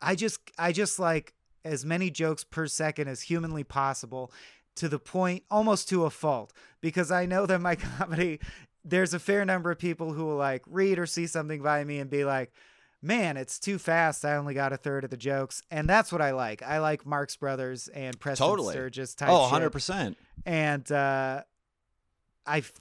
[0.00, 4.32] I just I just like as many jokes per second as humanly possible
[4.76, 8.40] to the point almost to a fault because I know that my comedy
[8.84, 11.98] there's a fair number of people who will like read or see something by me
[11.98, 12.52] and be like
[13.00, 16.20] man it's too fast I only got a third of the jokes and that's what
[16.20, 18.72] I like I like Marx Brothers and Preston Totally.
[18.74, 20.16] Sturges type Oh, 100%.
[20.44, 21.42] and uh,
[22.46, 22.72] I f-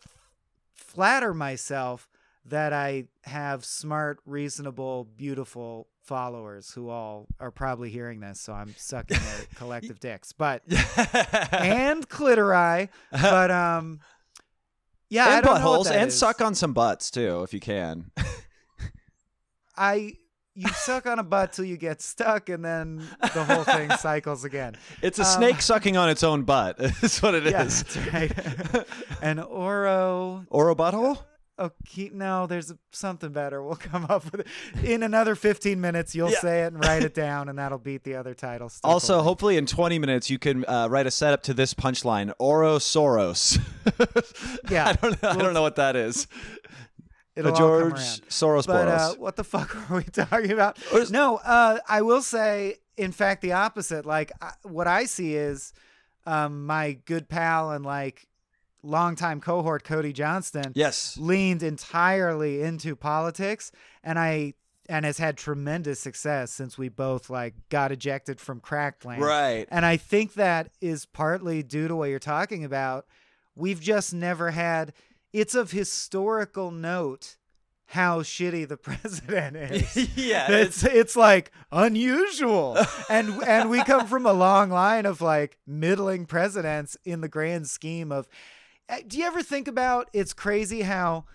[0.73, 2.09] flatter myself
[2.45, 8.73] that I have smart, reasonable, beautiful followers who all are probably hearing this, so I'm
[8.77, 10.61] sucking their collective dicks, but
[11.51, 13.99] and clitori, but um,
[15.09, 16.17] yeah, and don't know what buttholes and is.
[16.17, 18.11] suck on some butts too if you can.
[19.77, 20.13] I
[20.55, 24.43] you suck on a butt till you get stuck, and then the whole thing cycles
[24.43, 24.75] again.
[25.03, 26.77] It's a Um, snake sucking on its own butt.
[27.01, 27.51] That's what it is.
[27.53, 27.97] Yeah, that's
[28.73, 28.85] right.
[29.21, 31.19] An Oro Or a butthole?
[31.59, 33.63] Okay, no, there's something better.
[33.63, 34.47] We'll come up with it.
[34.83, 36.39] In another 15 minutes, you'll Yeah.
[36.39, 38.69] say it and write it down, and that'll beat the other title.
[38.69, 42.31] Still Also, hopefully in 20 minutes you can uh, write a setup to this punchline:
[42.39, 43.59] Orosoros.
[44.69, 44.89] Yeah.
[44.89, 45.29] I don't know.
[45.29, 46.27] I don't know what that is.
[47.37, 47.93] It'll George.
[48.29, 50.77] Soros But uh, what the fuck were we talking about?
[51.09, 54.05] No, uh, I will say, in fact, the opposite.
[54.05, 55.73] Like, I, what I see is
[56.25, 58.27] um, my good pal and like
[58.83, 60.71] longtime cohort, Cody Johnston.
[60.75, 61.17] yes.
[61.17, 63.71] leaned entirely into politics
[64.03, 64.53] and I
[64.89, 69.21] and has had tremendous success since we both like got ejected from Crackland.
[69.21, 69.67] Right.
[69.69, 73.05] And I think that is partly due to what you're talking about.
[73.55, 74.93] We've just never had
[75.33, 77.37] it's of historical note
[77.87, 80.09] how shitty the president is.
[80.17, 80.51] yeah.
[80.51, 82.77] It's it's like unusual,
[83.09, 87.67] and and we come from a long line of like middling presidents in the grand
[87.67, 88.27] scheme of.
[88.89, 90.09] Uh, Do you ever think about?
[90.13, 91.25] It's crazy how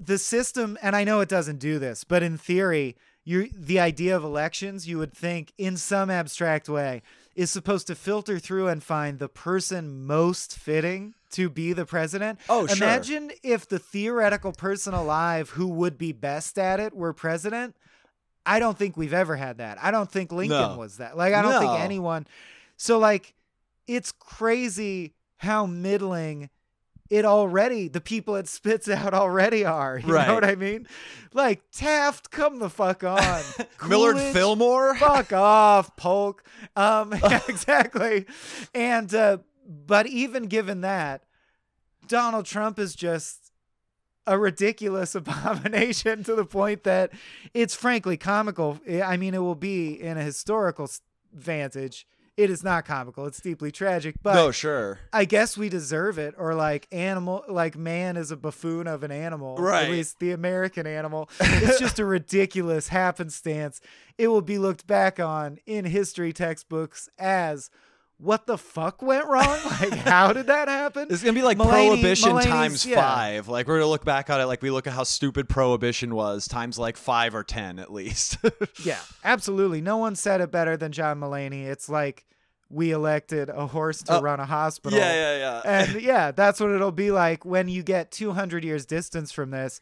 [0.00, 4.16] the system, and I know it doesn't do this, but in theory, you the idea
[4.16, 7.02] of elections, you would think in some abstract way,
[7.34, 12.38] is supposed to filter through and find the person most fitting to be the president.
[12.48, 12.76] Oh, sure.
[12.76, 17.76] Imagine if the theoretical person alive who would be best at it were president.
[18.46, 19.78] I don't think we've ever had that.
[19.82, 20.76] I don't think Lincoln No.
[20.76, 21.16] was that.
[21.16, 22.26] Like I don't think anyone.
[22.76, 23.34] So like
[23.86, 26.48] it's crazy how middling
[27.10, 29.98] it already the people it spits out already are.
[30.04, 30.28] You Right.
[30.28, 30.86] know what I mean?
[31.34, 33.42] Like Taft, come the fuck on.
[33.88, 34.96] Millard Fillmore?
[34.96, 36.42] Fuck off, Polk.
[36.76, 37.12] Um,
[37.48, 38.26] exactly.
[38.74, 41.24] And uh, but even given that,
[42.06, 43.52] Donald Trump is just
[44.26, 47.12] a ridiculous abomination to the point that
[47.54, 48.80] it's frankly comical.
[48.88, 50.88] I mean, it will be in a historical
[51.32, 52.06] vantage.
[52.36, 53.26] It is not comical.
[53.26, 55.00] It's deeply tragic, but no, sure.
[55.12, 56.34] I guess we deserve it.
[56.38, 59.56] Or like animal, like man is a buffoon of an animal.
[59.58, 59.84] Right.
[59.84, 61.28] At least the American animal.
[61.40, 63.82] It's just a ridiculous happenstance.
[64.16, 67.68] It will be looked back on in history textbooks as
[68.20, 69.46] what the fuck went wrong?
[69.80, 71.06] Like how did that happen?
[71.10, 72.96] It's gonna be like Mulaney- prohibition Mulaney's- times yeah.
[73.00, 73.48] five.
[73.48, 76.46] Like we're gonna look back on it like we look at how stupid prohibition was
[76.46, 78.36] times like five or ten at least.
[78.84, 79.80] Yeah, absolutely.
[79.80, 81.64] No one said it better than John Mulaney.
[81.66, 82.24] It's like
[82.68, 84.98] we elected a horse to Oh, run a hospital.
[84.98, 85.62] yeah, yeah, yeah.
[85.64, 89.80] and yeah, that's what it'll be like when you get 200 years distance from this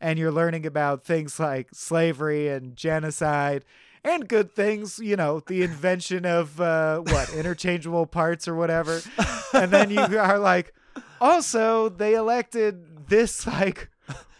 [0.00, 3.64] and you're learning about things like slavery and genocide
[4.04, 9.00] and good things, you know, the invention of uh, what, interchangeable parts or whatever.
[9.52, 10.74] And then you are like,
[11.20, 13.90] also, they elected this like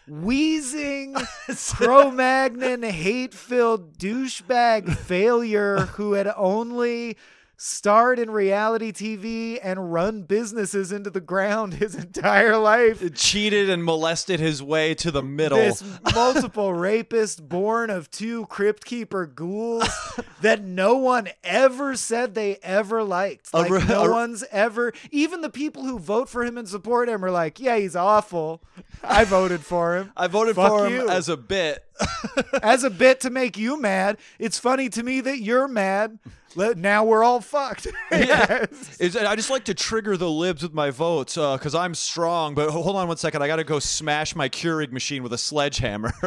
[0.08, 1.14] wheezing,
[1.74, 7.16] Cro-Magnon, hate filled douchebag failure who had only
[7.62, 13.14] starred in reality TV and run businesses into the ground his entire life.
[13.14, 15.58] Cheated and molested his way to the middle.
[15.58, 15.84] This
[16.14, 19.86] multiple rapist born of two crypt keeper ghouls
[20.40, 23.52] that no one ever said they ever liked.
[23.52, 27.22] Like re- no one's ever even the people who vote for him and support him
[27.22, 28.62] are like, yeah, he's awful.
[29.04, 30.12] I voted for him.
[30.16, 31.08] I voted Fuck for him you.
[31.10, 31.84] as a bit.
[32.62, 34.18] As a bit to make you mad.
[34.38, 36.18] It's funny to me that you're mad.
[36.56, 37.86] Now we're all fucked.
[38.10, 38.96] Yes.
[38.98, 42.54] Is- I just like to trigger the libs with my votes because I'm strong.
[42.54, 43.42] But hold on one second.
[43.42, 46.12] I got to go smash my Keurig machine with a sledgehammer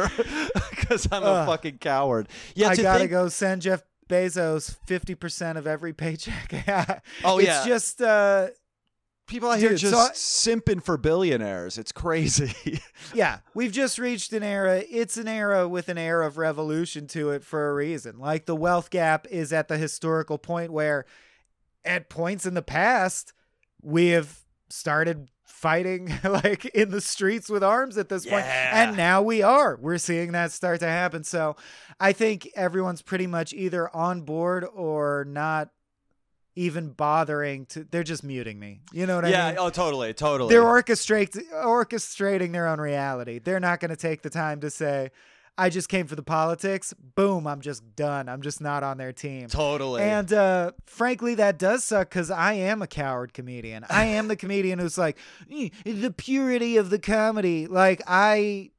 [0.70, 1.46] because I'm a Ugh.
[1.48, 2.28] fucking coward.
[2.54, 6.52] Yeah, I gotta think- go send Jeff Bezos fifty percent of every paycheck.
[7.24, 7.58] Oh, it's yeah.
[7.58, 8.48] It's just uh,
[9.26, 10.14] People out here Dude, so just I-
[10.52, 11.78] simping for billionaires.
[11.78, 12.80] It's crazy.
[13.14, 14.82] yeah, we've just reached an era.
[14.90, 18.18] It's an era with an air of revolution to it for a reason.
[18.18, 21.06] Like the wealth gap is at the historical point where,
[21.86, 23.32] at points in the past,
[23.82, 28.44] we have started fighting like in the streets with arms at this point.
[28.44, 28.88] Yeah.
[28.88, 29.76] and now we are.
[29.80, 31.24] We're seeing that start to happen.
[31.24, 31.56] So
[31.98, 35.70] I think everyone's pretty much either on board or not
[36.56, 37.84] even bothering to.
[37.84, 38.80] They're just muting me.
[38.92, 39.32] You know what I mean?
[39.32, 39.54] yeah.
[39.58, 40.14] Oh, totally.
[40.14, 40.54] Totally.
[40.54, 43.38] they're orchestrate, orchestrating their own reality.
[43.38, 45.10] They're not going to take the time to say,
[45.56, 46.92] I just came for the politics.
[47.14, 48.28] Boom, I'm just done.
[48.28, 49.46] I'm just not on their team.
[49.48, 50.02] totally.
[50.02, 53.84] And uh, frankly, that does suck because I am a coward comedian.
[53.88, 55.16] I am the comedian who's like,
[55.50, 57.68] "Eh, the purity of the comedy.
[57.68, 58.70] Like, I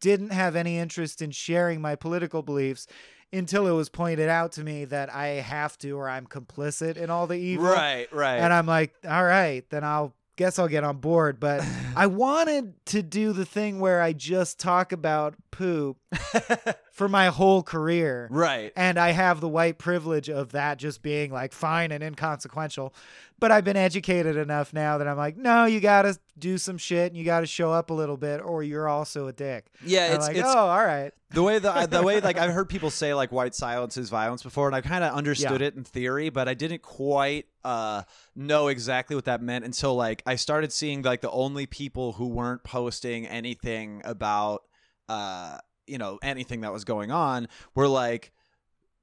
[0.00, 2.86] didn't have any interest in sharing my political beliefs
[3.32, 7.10] until it was pointed out to me that I have to or I'm complicit in
[7.10, 7.66] all the evil.
[7.66, 8.12] right.
[8.12, 8.36] Right.
[8.38, 11.38] And I'm like, all right, then I'll guess I'll get on board.
[11.38, 11.64] But
[11.96, 15.98] I wanted to do the thing where I just talk about poop
[17.00, 18.28] for my whole career.
[18.30, 18.74] right.
[18.76, 22.92] And I have the white privilege of that just being like fine and inconsequential.
[23.38, 26.76] But I've been educated enough now that I'm like, no, you got to do some
[26.76, 29.64] shit and you got to show up a little bit or you're also a dick.
[29.82, 30.14] Yeah.
[30.14, 31.14] It's like, it's oh, all right.
[31.30, 34.42] the way that the way like I've heard people say like white silence is violence
[34.42, 35.68] before, and I kind of understood Yeah.
[35.68, 38.02] it in theory, but I didn't quite uh,
[38.36, 42.26] know exactly what that meant until like I started seeing like the only people who
[42.28, 44.64] weren't posting anything about
[45.08, 45.56] uh,
[45.90, 48.32] you know anything that was going on were like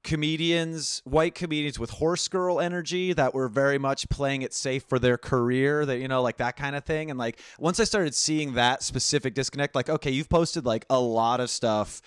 [0.04, 4.98] comedians white comedians with horse girl energy that were very much playing it safe for
[4.98, 7.10] their career that you know like that kind of thing.
[7.10, 10.98] And like once i started seeing that specific disconnect like okay you've posted like a
[11.00, 12.00] lot of stuff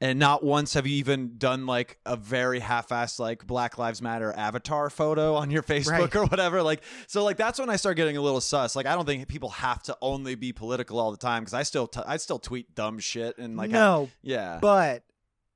[0.00, 4.32] and not once have you even done like a very half-assed like black lives matter
[4.36, 6.16] avatar photo on your facebook Right.
[6.16, 8.94] or whatever like so like that's when i start getting a little sus like i
[8.94, 12.00] don't think people have to only be political all the time because i still t-
[12.06, 15.02] i still tweet dumb shit and like I- no, yeah But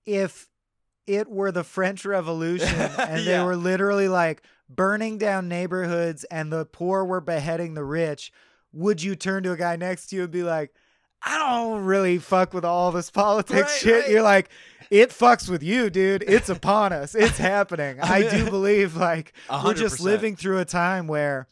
[0.06, 0.48] if
[1.06, 2.68] it were the French Revolution
[2.98, 3.44] and they Yeah.
[3.44, 8.32] were literally like burning down neighborhoods and the poor were beheading the rich,
[8.72, 10.72] would you turn to a guy next to you and be like,
[11.24, 14.02] I don't really fuck with all this politics Right, shit?
[14.02, 14.10] right.
[14.10, 14.48] You're like,
[14.90, 16.24] it fucks with you, dude.
[16.26, 17.14] It's upon us.
[17.14, 18.00] It's happening.
[18.00, 21.46] I do believe like A we're just living through a time where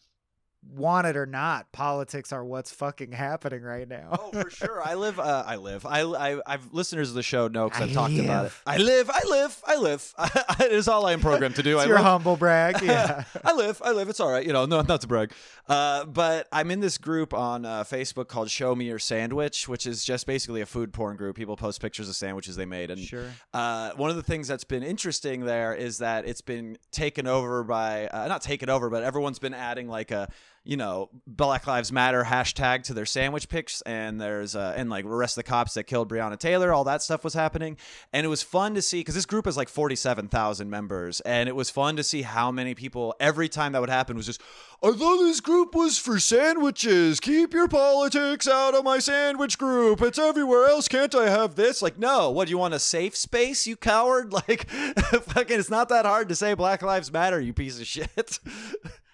[0.74, 4.18] want it or not, politics are what's fucking happening right now.
[4.20, 4.82] Oh, for sure.
[4.82, 5.18] I live.
[5.18, 5.84] Uh, I live.
[5.86, 6.40] I, I.
[6.46, 8.52] I've listeners of the show know because I I've talked about it.
[8.52, 8.62] live.
[8.66, 9.10] I live.
[9.10, 9.62] I live.
[9.66, 10.14] I live.
[10.60, 11.70] it is all I am programmed to do.
[11.80, 12.04] It's I your live.
[12.04, 12.80] humble brag.
[12.82, 13.24] Yeah.
[13.44, 13.80] I live.
[13.84, 14.08] I live.
[14.08, 14.44] It's all right.
[14.46, 15.32] You know, no, not to brag.
[15.68, 19.86] Uh, but I'm in this group on uh, Facebook called Show Me Your Sandwich, which
[19.86, 21.36] is just basically a food porn group.
[21.36, 23.26] People post pictures of sandwiches they made, and Sure.
[23.54, 27.62] uh, one of the things that's been interesting there is that it's been taken over
[27.62, 30.28] by uh, not taken over, but everyone's been adding like a
[30.64, 35.04] you know Black Lives Matter hashtag to their sandwich pics, and there's uh, and like
[35.04, 36.72] arrest the cops that killed Breonna Taylor.
[36.72, 37.76] All that stuff was happening,
[38.12, 41.20] and it was fun to see because this group has like forty seven thousand members,
[41.20, 44.26] and it was fun to see how many people every time that would happen was
[44.26, 44.40] just.
[44.82, 47.20] I thought this group was for sandwiches.
[47.20, 50.00] Keep your politics out of my sandwich group.
[50.00, 50.88] It's everywhere else.
[50.88, 51.82] Can't I have this?
[51.82, 52.30] Like, no.
[52.30, 54.32] What do you want a safe space, you coward?
[54.48, 58.38] Like, fucking, it's not that hard to say Black Lives Matter, you piece of shit.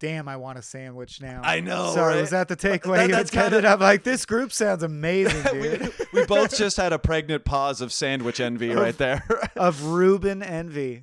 [0.00, 1.40] Damn, I want a sandwich now.
[1.42, 2.20] I know, Sorry, right?
[2.20, 5.92] was that the takeaway That- that's kinda- I'm like, this group sounds amazing, we, dude.
[6.12, 9.24] we both just had a pregnant pause of sandwich envy right there.
[9.56, 11.00] of Reuben envy.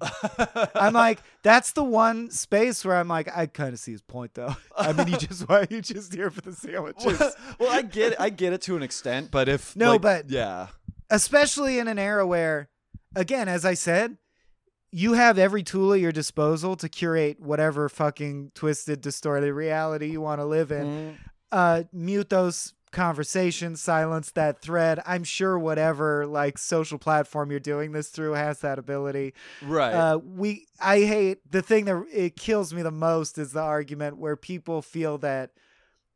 [0.74, 4.34] I'm like, that's the one space where I'm like, I kind of see his point
[4.34, 4.56] though.
[4.78, 7.20] I mean, you just why you just here for the sandwiches,
[7.60, 8.20] well, I get it.
[8.20, 10.68] I get it to an extent, but if No, like, but- yeah,
[11.10, 12.70] especially in an era where,
[13.16, 14.18] again, as I said,
[14.96, 20.22] you have every tool at your disposal to curate whatever fucking twisted, distorted reality you
[20.22, 20.86] want to live in.
[20.86, 21.16] Mm-hmm.
[21.52, 25.02] uh, mute those conversations, silence that thread.
[25.06, 29.34] I'm sure whatever like social platform you're doing this through has that ability.
[29.62, 29.92] right.
[29.92, 34.16] Uh, we I hate the thing that it kills me the most is the argument
[34.16, 35.52] where people feel that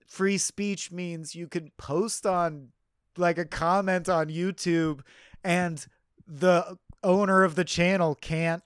[0.08, 2.70] free speech means you can post on
[3.18, 5.02] like a comment on YouTube
[5.44, 5.86] and
[6.26, 8.64] the owner of the channel can't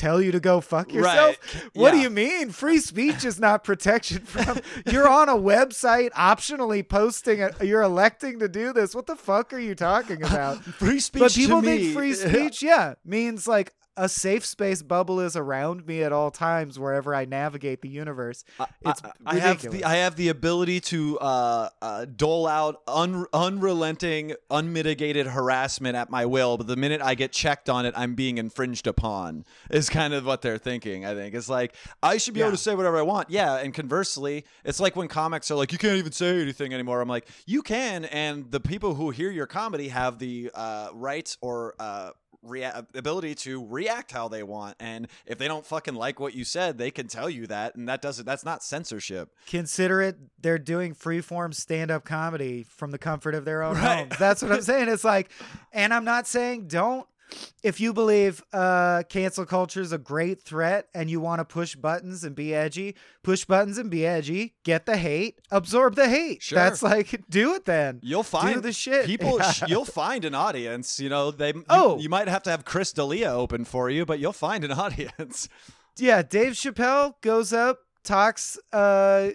[0.00, 1.36] tell you to go fuck yourself.
[1.54, 1.62] Right.
[1.74, 2.50] What do you mean?
[2.50, 7.54] Free speech is not protection from you're on a website optionally posting it.
[7.62, 8.94] You're electing to do this.
[8.94, 10.64] What the fuck are you talking about?
[10.64, 11.20] free speech.
[11.20, 15.36] but people to think me- free speech, yeah, means like a safe space bubble is
[15.36, 18.44] around me at all times wherever I navigate the universe.
[18.82, 19.80] It's I, I have ridiculous.
[19.80, 26.10] the I have the ability to uh, uh, dole out un, unrelenting, unmitigated harassment at
[26.10, 29.44] my will, but the minute I get checked on it, I'm being infringed upon.
[29.70, 31.04] Is kind of what they're thinking.
[31.04, 33.30] I think it's like I should be able to say whatever I want.
[33.30, 37.00] Yeah, and conversely, it's like when comics are like, you can't even say anything anymore.
[37.00, 41.36] I'm like, you can, and the people who hear your comedy have the uh, right
[41.40, 42.10] or uh,
[42.42, 46.44] rea- ability to react how they want and if they don't fucking like what you
[46.44, 50.58] said they can tell you that and that doesn't that's not censorship consider it they're
[50.58, 53.98] doing freeform stand-up comedy from the comfort of their own Right.
[54.08, 54.18] homes.
[54.18, 54.88] That's what I'm saying.
[54.88, 55.30] It's like,
[55.72, 57.06] and I'm not saying don't.
[57.62, 61.76] If you believe uh, cancel culture is a great threat and you want to push
[61.76, 64.54] buttons and be edgy, push buttons and be edgy.
[64.64, 66.42] Get the hate, absorb the hate.
[66.42, 66.56] Sure.
[66.56, 68.00] That's like, do it then.
[68.02, 69.06] you'll find do the shit.
[69.06, 69.52] people Yeah.
[69.68, 71.98] you'll find an audience you know they you, Oh.
[71.98, 75.48] you might have to have chris D'Elia open for you but you'll find an audience
[75.98, 79.30] yeah, Dave Chappelle goes up, talks uh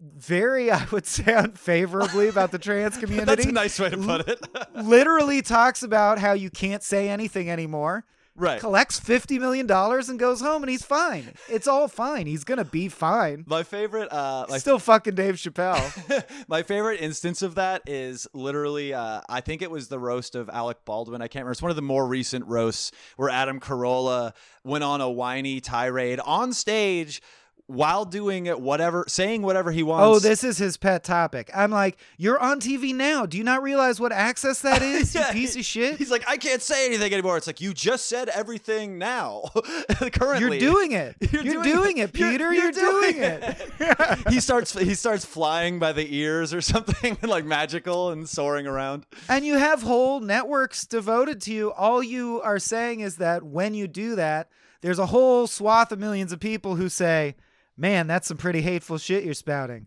[0.00, 3.24] very, I would say, unfavorably about the trans community.
[3.34, 4.40] that's a nice way to put it
[4.74, 8.04] Literally talks about how you can't say anything anymore.
[8.36, 11.32] right Collects fifty million dollars and goes home, and he's fine.
[11.48, 12.26] It's all fine.
[12.26, 13.42] He's gonna be fine.
[13.48, 16.24] my favorite uh my Still fucking Dave Chappelle.
[16.48, 20.48] my favorite instance of that is literally uh, I think it was the roast of
[20.48, 21.20] Alec Baldwin.
[21.22, 21.52] I can't remember.
[21.52, 24.32] It's one of the more recent roasts where Adam Carolla
[24.62, 27.20] went on a whiny tirade on stage
[27.68, 30.02] while doing it whatever saying whatever he wants.
[30.04, 31.50] oh, this is his pet topic.
[31.54, 33.26] I'm like, you're on TV now.
[33.26, 35.14] Do you not realize what access that is?
[35.14, 35.96] Yeah, you piece of shit.
[35.98, 37.36] He's like, I can't say anything anymore.
[37.36, 39.42] It's like you just said everything now.
[40.12, 41.16] Currently, You're doing it.
[41.30, 42.52] You're, You're doing, doing it, You're- Peter.
[42.52, 44.28] you're You're, doing, doing it.
[44.30, 49.04] he starts he starts flying by the ears or something like magical and soaring around.
[49.28, 51.72] And you have whole networks devoted to you.
[51.72, 54.48] All you are saying is that when you do that,
[54.80, 57.34] there's a whole swath of millions of people who say,
[57.80, 59.86] Man, that's some pretty hateful shit you're spouting.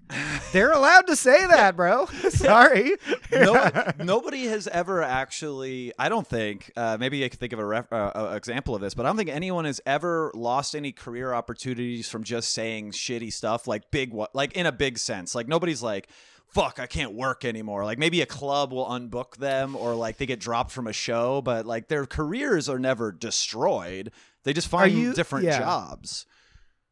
[0.53, 2.05] They're allowed to say that, bro.
[2.29, 2.93] Sorry.
[3.33, 5.91] no, nobody has ever actually.
[5.99, 6.71] I don't think.
[6.77, 9.09] Uh, maybe I could think of a ref, uh, uh, example of this, but I
[9.09, 13.91] don't think anyone has ever lost any career opportunities from just saying shitty stuff, like
[13.91, 15.35] big, like in a big sense.
[15.35, 16.07] Like nobody's like.
[16.47, 17.85] Fuck, I can't work anymore.
[17.85, 21.41] Like maybe a club will unbook them or like they get dropped from a show,
[21.41, 24.11] but like their careers are never destroyed.
[24.43, 25.59] They just find you- different yeah.
[25.59, 26.25] jobs.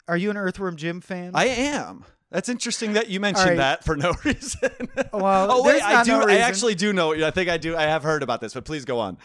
[0.09, 1.31] Are you an Earthworm Jim fan?
[1.35, 2.03] I am.
[2.31, 3.57] That's interesting that you mentioned right.
[3.57, 4.69] that for no reason.
[5.13, 6.19] Well, oh wait, I do.
[6.19, 7.13] no I actually do know.
[7.13, 7.77] I think I do.
[7.77, 9.17] I have heard about this, but please go on.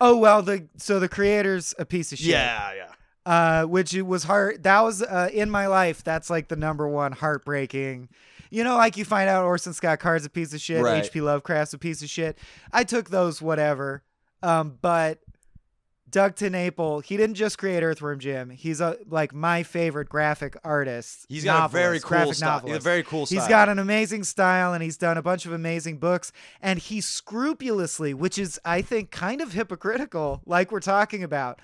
[0.00, 2.28] oh well, the so the creator's a piece of shit.
[2.28, 3.62] Yeah, yeah.
[3.62, 4.64] uh, which it was hard.
[4.64, 6.02] That was uh, in my life.
[6.04, 8.08] That's like the number one heartbreaking.
[8.50, 11.02] You know, like you find out Orson Scott Card's a piece of shit, Right.
[11.04, 11.20] H.P.
[11.20, 12.38] Lovecraft's a piece of shit.
[12.72, 14.04] I took those whatever,
[14.44, 15.23] um, but
[16.14, 18.48] Doug TenNapel, he didn't just create Earthworm Jim.
[18.48, 21.26] He's a like my favorite graphic artist.
[21.28, 22.60] He's got a very cool graphic style.
[22.68, 23.48] Has a very cool He's style.
[23.48, 26.30] got an amazing style and he's done a bunch of amazing books.
[26.62, 31.58] And he scrupulously, which is, I think, kind of hypocritical, like we're talking about,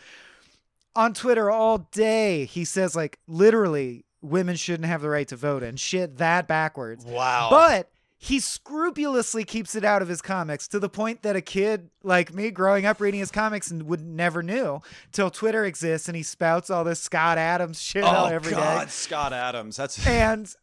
[0.96, 5.62] on Twitter all day, he says, like, literally, women shouldn't have the right to vote
[5.62, 7.05] and shit that backwards.
[7.05, 7.46] Wow.
[7.51, 7.88] But
[8.22, 12.34] he scrupulously keeps it out of his comics to the point that a kid like
[12.34, 16.22] me growing up reading his comics and would never knew till Twitter exists and he
[16.22, 18.58] spouts all this Scott Adams shit oh every day.
[18.58, 19.76] Oh, God, Scott Adams.
[19.76, 20.54] That's And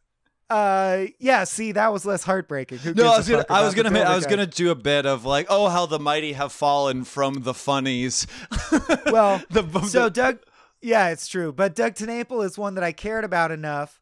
[0.48, 2.78] uh yeah, see that was less heartbreaking.
[2.78, 3.12] Who no.
[3.12, 3.44] I was gonna.
[3.50, 3.90] I was gonna.
[3.90, 7.02] ma- I was gonna do a bit of like, oh, how the mighty have fallen
[7.04, 8.26] from the funnies.
[9.06, 10.38] Well, the, so Doug,
[10.80, 11.52] yeah, it's true.
[11.52, 14.00] But Doug TenNapel is one that I cared about enough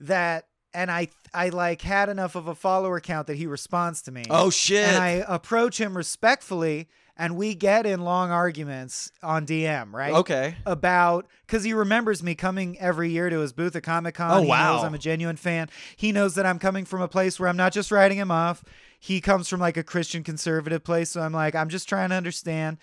[0.00, 0.46] that,
[0.76, 4.24] and I, I like had enough of a follower count that he responds to me.
[4.30, 4.86] oh shit.
[4.86, 10.12] and I approach him respectfully, and we get in long arguments on DM, right?
[10.12, 10.56] okay.
[10.66, 14.30] About because he remembers me coming every year to his booth at Comic Con.
[14.30, 14.74] Oh, he wow.
[14.74, 15.70] knows I'm a genuine fan.
[15.96, 18.62] He knows that I'm coming from a place where I'm not just writing him off.
[19.00, 22.16] He comes from like a Christian conservative place, so I'm like, I'm just trying to
[22.16, 22.76] understand.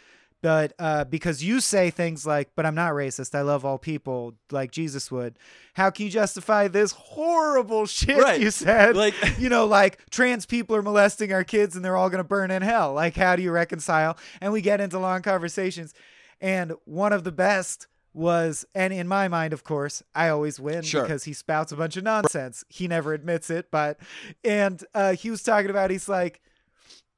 [0.44, 3.34] But uh, because you say things like, "But I'm not racist.
[3.34, 5.39] I love all people," like Jesus would.
[5.74, 8.39] How can you justify this horrible shit Right.
[8.41, 8.96] you said?
[8.96, 12.28] Like- you know, like trans people are molesting our kids and they're all going to
[12.28, 12.94] burn in hell.
[12.94, 14.18] Like, how do you reconcile?
[14.41, 15.94] And we get into long conversations.
[16.41, 20.82] And one of the best was, and in my mind, of course, I always win
[20.84, 21.04] Sure.
[21.04, 22.66] because he spouts a bunch of nonsense.
[22.68, 23.98] He never admits it, but,
[24.44, 26.41] and uh, he was talking about, he's like,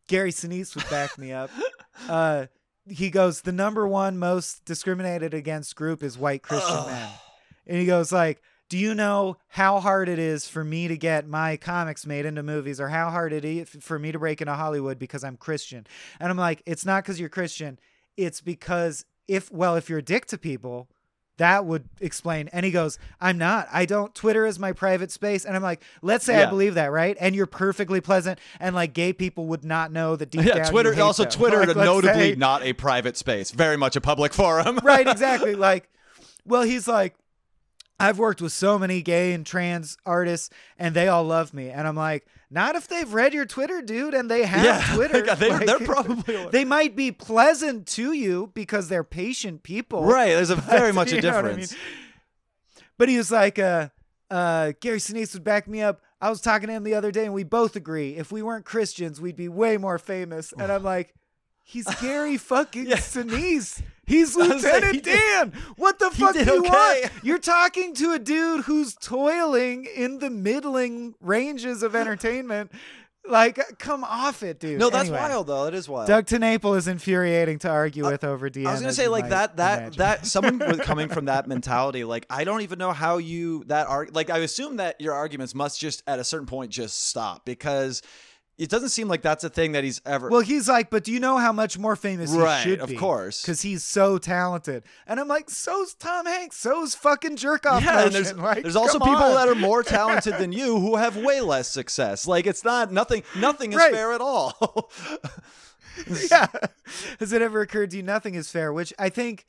[0.07, 1.49] Gary Sinise would back me up.
[2.09, 2.45] Uh,
[2.87, 7.09] he goes, the number one most discriminated against group is white Christian men.
[7.67, 11.27] And he goes like, "Do you know how hard it is for me to get
[11.27, 14.53] my comics made into movies, or how hard it is for me to break into
[14.53, 15.87] Hollywood because I'm Christian?"
[16.19, 17.79] And I'm like, "It's not because you're Christian.
[18.17, 20.87] It's because if well, if you're a dick to people,
[21.37, 22.47] that would explain.
[22.53, 23.67] And he goes, I'm not.
[23.71, 24.13] I don't.
[24.15, 25.45] Twitter is my private space.
[25.45, 27.17] And I'm like, let's say I believe that, right?
[27.19, 30.65] And you're perfectly pleasant, and like gay people would not know that deep Yeah, down.
[30.71, 31.31] Twitter also them.
[31.35, 34.79] Twitter Like, notably say- not a private space, very much a public forum.
[34.83, 35.55] right, exactly.
[35.55, 35.89] Like,
[36.45, 37.15] well, he's like,
[37.99, 41.69] I've worked with so many gay and trans artists, and they all love me.
[41.69, 45.35] And I'm like, not if they've read your Twitter, dude, and they have Yeah, Twitter.
[45.35, 50.27] they- Like, they're probably- they might be pleasant to you because they're patient people, Right,
[50.33, 51.71] there's a very much a what I difference.
[51.71, 51.81] mean?
[52.97, 53.89] But he was like, uh,
[54.29, 56.01] uh, Gary Sinise would back me up.
[56.21, 58.65] I was talking to him the other day, and we both agree if we weren't
[58.65, 60.53] Christians, we'd be way more famous.
[60.57, 61.13] And I'm like,
[61.65, 62.97] he's Gary fucking Yeah.
[62.97, 63.81] Sinise.
[64.07, 65.53] He's Lieutenant he did- Dan.
[65.77, 66.69] What the fuck do you okay.
[66.69, 67.11] want?
[67.23, 72.71] You're talking to a dude who's toiling in the middling ranges of entertainment.
[73.27, 74.79] Like, come off it, dude.
[74.79, 75.65] No, that's Anyway, wild though.
[75.65, 76.07] It is wild.
[76.07, 78.67] Doug TenNapel is infuriating to argue with over DM.
[78.67, 79.97] I was gonna say like that that imagine.
[79.97, 83.87] that someone with coming from that mentality, like I don't even know how you that
[83.87, 87.43] arg like I assume that your arguments must just at a certain point just stop
[87.45, 88.03] because
[88.57, 90.29] it doesn't seem like that's a thing that he's ever.
[90.29, 92.89] Well, he's like, but do you know how much more famous Right, he should of
[92.89, 92.95] be?
[92.95, 93.41] course.
[93.41, 94.83] because he's so talented.
[95.07, 97.83] And I'm like, so's Tom Hanks, so's fucking jerk off.
[97.83, 99.33] yeah, and there's Like, there's also people on.
[99.33, 102.27] that are more talented than you who have way less success.
[102.27, 103.93] Like it's not nothing nothing is Right.
[103.93, 104.89] fair at all.
[106.31, 106.47] yeah.
[107.19, 108.71] Has it ever occurred to you nothing is fair?
[108.73, 109.45] Which I think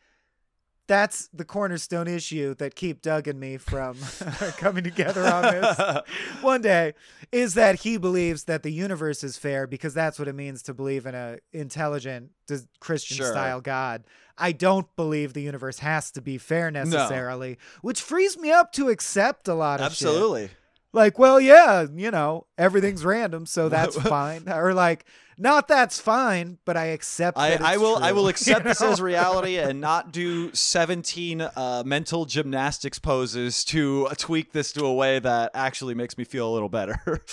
[0.86, 3.96] that's the cornerstone issue that keep Doug and me from
[4.58, 5.78] coming together on this
[6.42, 6.94] one day
[7.32, 10.74] is that he believes that the universe is fair because that's what it means to
[10.74, 12.30] believe in a intelligent
[12.80, 13.26] Christian Sure.
[13.32, 14.04] style God.
[14.38, 18.88] I don't believe the universe has to be fair necessarily, which frees me up to
[18.90, 20.08] accept a lot of shit.
[20.96, 24.48] Like, well, yeah, you know, everything's random, so that's fine.
[24.48, 25.04] Or like,
[25.36, 27.36] not that's fine, but I accept.
[27.36, 28.16] I, I will I true.
[28.16, 28.92] will You accept this know?
[28.92, 34.94] as reality and not do 17 uh, mental gymnastics poses to tweak this to a
[34.94, 36.98] way that actually makes me feel a little better.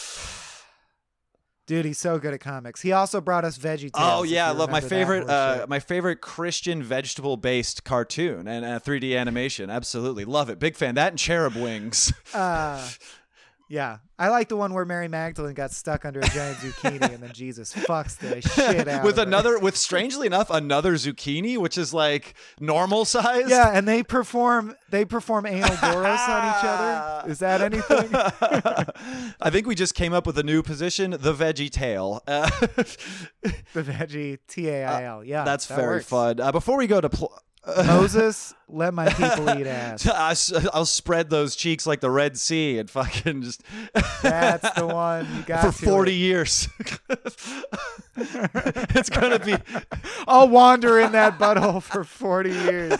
[1.65, 2.81] Dude, he's so good at comics.
[2.81, 3.93] He also brought us Veggie Tales.
[3.95, 8.79] oh yeah, I love my favorite uh, my favorite Christian vegetable based cartoon and uh,
[8.81, 9.69] 3D animation.
[9.69, 10.59] Absolutely love it.
[10.59, 10.95] Big fan.
[10.95, 12.11] That and cherub wings.
[12.33, 12.85] Uh,
[13.73, 17.23] yeah, I like the one where Mary Magdalene got stuck under a giant zucchini, and
[17.23, 19.27] then Jesus fucks the shit out with of her.
[19.27, 23.49] another with strangely enough another zucchini which is like normal size.
[23.49, 27.23] Yeah, and they perform they perform anal boros on each other.
[27.31, 28.09] Is that anything?
[29.41, 32.21] I think we just came up with a new position, the veggie tail.
[32.27, 35.23] Uh, the veggie T A I L.
[35.23, 36.05] Yeah, that's that very works.
[36.05, 36.39] fun.
[36.39, 37.33] Uh, before we go to pl-
[37.65, 40.05] Moses, let my people eat ass.
[40.53, 43.63] I, will spread those cheeks like the Red Sea and fucking just
[44.21, 46.15] That's the one you got for 40 it.
[46.15, 46.67] years.
[48.17, 49.55] it's going to be.
[50.27, 52.93] I'll wander in that butthole for 40 years.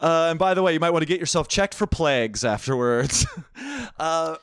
[0.00, 3.26] Uh, and by the way, you might want to get yourself checked for plagues afterwards.
[3.98, 4.36] uh,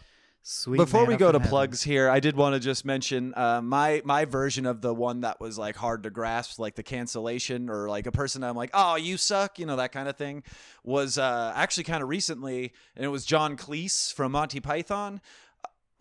[0.46, 0.76] Sweet.
[0.76, 1.50] Before we go to heaven.
[1.50, 5.22] plugs here, I did want to just mention uh, my my version of the one
[5.22, 8.72] that was like hard to grasp, like the cancellation or like a person I'm like,
[8.74, 10.44] oh, you suck, you know that kind of thing,
[10.84, 15.22] was uh, actually kind of recently, and it was John Cleese from Monty Python.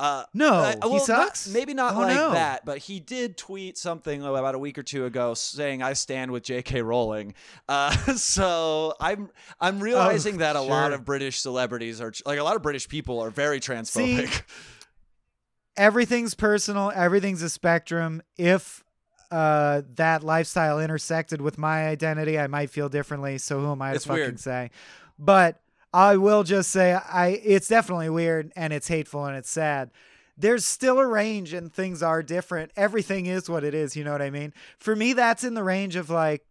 [0.02, 1.48] Uh, No, uh, he well, not- sucks?
[1.48, 2.32] maybe not Oh, like no.
[2.32, 6.32] that, but he did tweet something about a week or two ago saying, "I stand
[6.32, 6.82] with J.K.
[6.82, 7.34] Rowling."
[7.68, 9.30] Uh, so I'm
[9.60, 12.88] I'm realizing that a lot Oh, of British celebrities are like a lot of British
[12.88, 14.42] people are very transphobic.
[15.76, 18.20] Everything's personal, everything's a spectrum.
[18.36, 18.84] If
[19.30, 23.38] uh, that lifestyle intersected with my identity, I might feel differently.
[23.38, 24.40] So who am I to fucking weird.
[24.40, 24.70] say?
[25.18, 25.60] But
[25.92, 29.90] I will just say I it's definitely weird and it's hateful and it's sad.
[30.36, 32.72] There's still a range and things are different.
[32.76, 34.54] Everything is what it is, you know what I mean?
[34.78, 36.44] For me that's in the range of like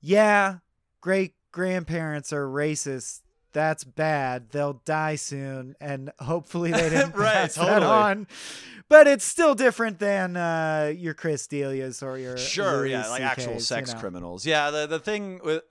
[0.00, 0.58] yeah,
[1.00, 3.22] great grandparents are racist.
[3.54, 4.50] That's bad.
[4.50, 8.26] They'll die soon, and hopefully they didn't Right, pass that on.
[8.90, 13.22] But it's still different than uh, your Chris D'Elia's or your Sure, Louis yeah, like
[13.22, 14.00] actual sex you know.
[14.00, 14.44] criminals.
[14.44, 15.62] Yeah, the the thing with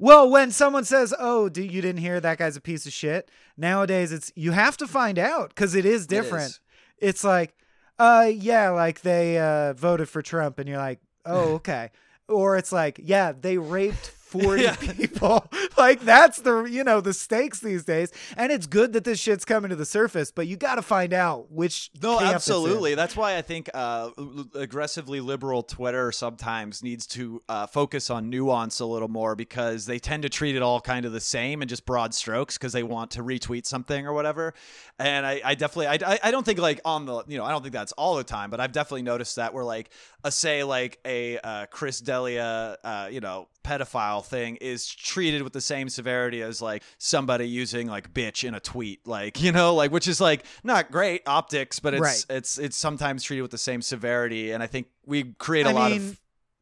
[0.00, 3.30] Well, when someone says, "Oh, do you didn't hear that guy's a piece of shit?"
[3.56, 6.46] Nowadays, it's you have to find out because it is different.
[6.50, 6.60] is.
[6.98, 7.54] It's like,
[7.98, 11.90] uh, yeah, like they uh, voted for Trump, and you're like, oh, okay.
[12.28, 14.76] or it's like, yeah, they raped 40 Yeah.
[14.76, 15.48] people.
[15.78, 19.44] like that's the you know the stakes these days, and it's good that this shit's
[19.44, 21.90] coming to the surface, but you got to find out which.
[22.02, 22.34] No, camp it's in.
[22.34, 22.94] absolutely.
[22.94, 24.10] That's why I think uh,
[24.54, 29.98] aggressively liberal Twitter sometimes needs to uh, focus on nuance a little more because they
[29.98, 32.82] tend to treat it all kind of the same and just broad strokes because they
[32.82, 34.54] want to retweet something or whatever.
[34.98, 37.50] And I, I definitely, I, I- I don't think like on the, you know, I
[37.50, 39.90] don't think that's all the time, but I've definitely noticed that where like
[40.28, 45.52] a say like a uh, Chris D'Elia, uh, you know, pedophile thing is treated with
[45.52, 49.74] the same severity as like somebody using like bitch in a tweet like you know
[49.74, 52.24] like which is like not great optics but it's Right.
[52.30, 55.72] it's it's sometimes treated with the same severity and i think we create a I
[55.72, 56.00] lot mean-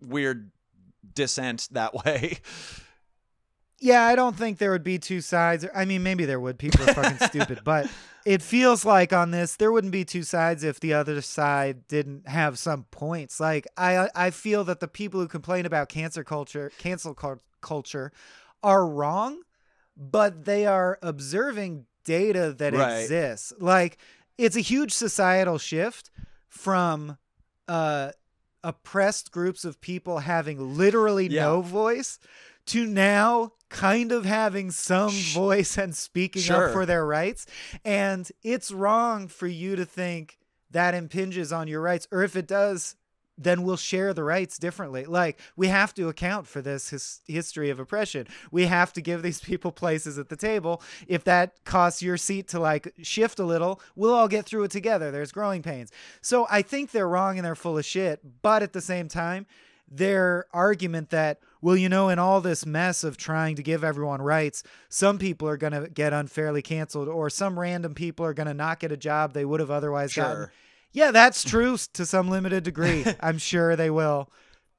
[0.03, 0.51] of weird
[1.15, 2.39] dissent that way
[3.79, 5.67] Yeah, I don't think there would be two sides.
[5.75, 6.59] I mean, maybe there would.
[6.59, 7.91] People are fucking stupid, but
[8.25, 12.27] it feels like on this there wouldn't be two sides if the other side didn't
[12.27, 13.39] have some points.
[13.39, 18.13] Like I, I feel that the people who complain about cancer culture, cancel cul- culture,
[18.63, 19.43] are wrong,
[19.97, 23.01] but they are observing data that Right.
[23.01, 23.53] exists.
[23.59, 23.99] Like
[24.39, 26.11] it's a huge societal shift
[26.49, 27.19] from
[27.69, 28.13] uh,
[28.65, 31.43] oppressed groups of people having literally Yeah.
[31.43, 32.19] no voice
[32.67, 36.67] to now kind of having some voice and speaking Sure.
[36.69, 37.47] up for their rights.
[37.85, 40.39] And it's wrong for you to think
[40.71, 42.97] that impinges on your rights, or if it does,
[43.39, 45.05] then we'll share the rights differently.
[45.05, 48.27] Like we have to account for this his- history of oppression.
[48.51, 50.81] We have to give these people places at the table.
[51.07, 54.71] If that costs your seat to like shift a little, we'll all get through it
[54.71, 55.11] together.
[55.11, 55.91] There's growing pains.
[56.23, 58.21] So I think they're wrong and they're full of shit.
[58.43, 59.45] But at the same time,
[59.89, 64.21] their argument that well you know in all this mess of trying to give everyone
[64.21, 68.49] rights some people are going to get unfairly canceled or some random people are going
[68.49, 70.49] to not get a job they would have otherwise gotten.
[70.93, 73.05] Yeah that's true to some limited degree.
[73.21, 74.31] I'm sure they will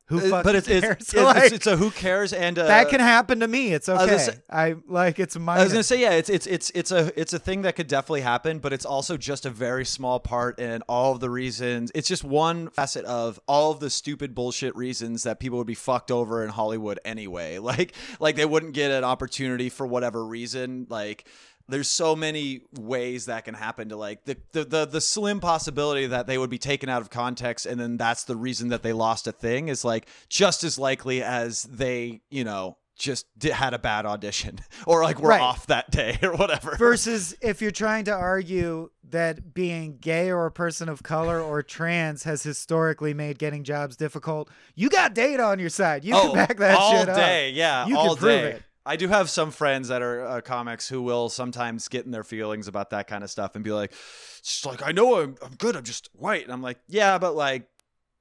[0.07, 0.97] who Uh, fucking but it's it's, cares?
[1.01, 3.89] it's, Like, it's, it's a who cares and uh, that can happen to me it's
[3.89, 6.91] okay say- i like it's minor I was gonna say yeah, it's it's it's it's
[6.91, 10.19] a it's a thing that could definitely happen, but it's also just a very small
[10.19, 11.91] part in all of the reasons.
[11.95, 15.73] It's just one facet of all of the stupid bullshit reasons that people would be
[15.75, 17.57] fucked over in Hollywood anyway.
[17.67, 20.87] Like like they wouldn't get an opportunity for whatever reason.
[20.89, 21.25] Like
[21.69, 26.07] there's so many ways that can happen to like the, the the the slim possibility
[26.07, 28.93] that they would be taken out of context and then that's the reason that they
[28.93, 33.75] lost a thing is like just as likely as they you know just di- had
[33.75, 34.57] a bad audition
[34.87, 35.41] or like were Right.
[35.41, 40.45] off that day or whatever versus if you're trying to argue that being gay or
[40.47, 45.41] a person of color or trans has historically made getting jobs difficult, you got data
[45.43, 46.03] on your side.
[46.03, 47.09] You can oh, back that Oh, all shit up.
[47.09, 48.63] All day yeah You all can prove day it.
[48.87, 52.23] I do have some friends that are uh, comics who will sometimes get in their
[52.23, 53.91] feelings about that kind of stuff and be like,
[54.39, 55.75] "It's like I know I'm, I'm good.
[55.75, 57.67] I'm just white." And I'm like, "Yeah, but like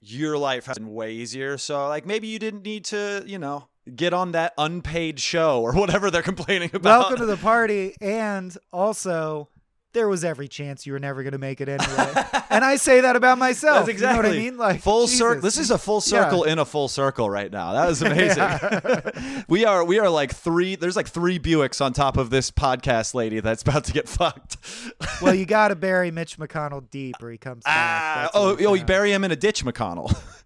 [0.01, 1.57] your life has been way easier.
[1.57, 5.73] So like maybe you didn't need to, you know, get on that unpaid show or
[5.81, 7.95] whatever they're complaining about." Welcome to the party.
[8.01, 9.49] And also,
[9.97, 12.13] there was every chance you were never going to make it anyway.
[12.51, 13.79] and I say that about myself.
[13.79, 14.59] That's exactly You know what I mean?
[14.59, 15.41] Like full circle.
[15.41, 17.73] This is a full circle in a full circle right now.
[17.73, 19.45] That is amazing.
[19.49, 20.77] we are we are like three.
[20.77, 24.59] There's like three Buicks on top of this podcast lady that's about to get fucked.
[25.23, 27.75] well, you got to bury Mitch McConnell deep, or he comes back.
[27.75, 30.15] Ah, That's oh, oh, you bury him in a ditch, McConnell.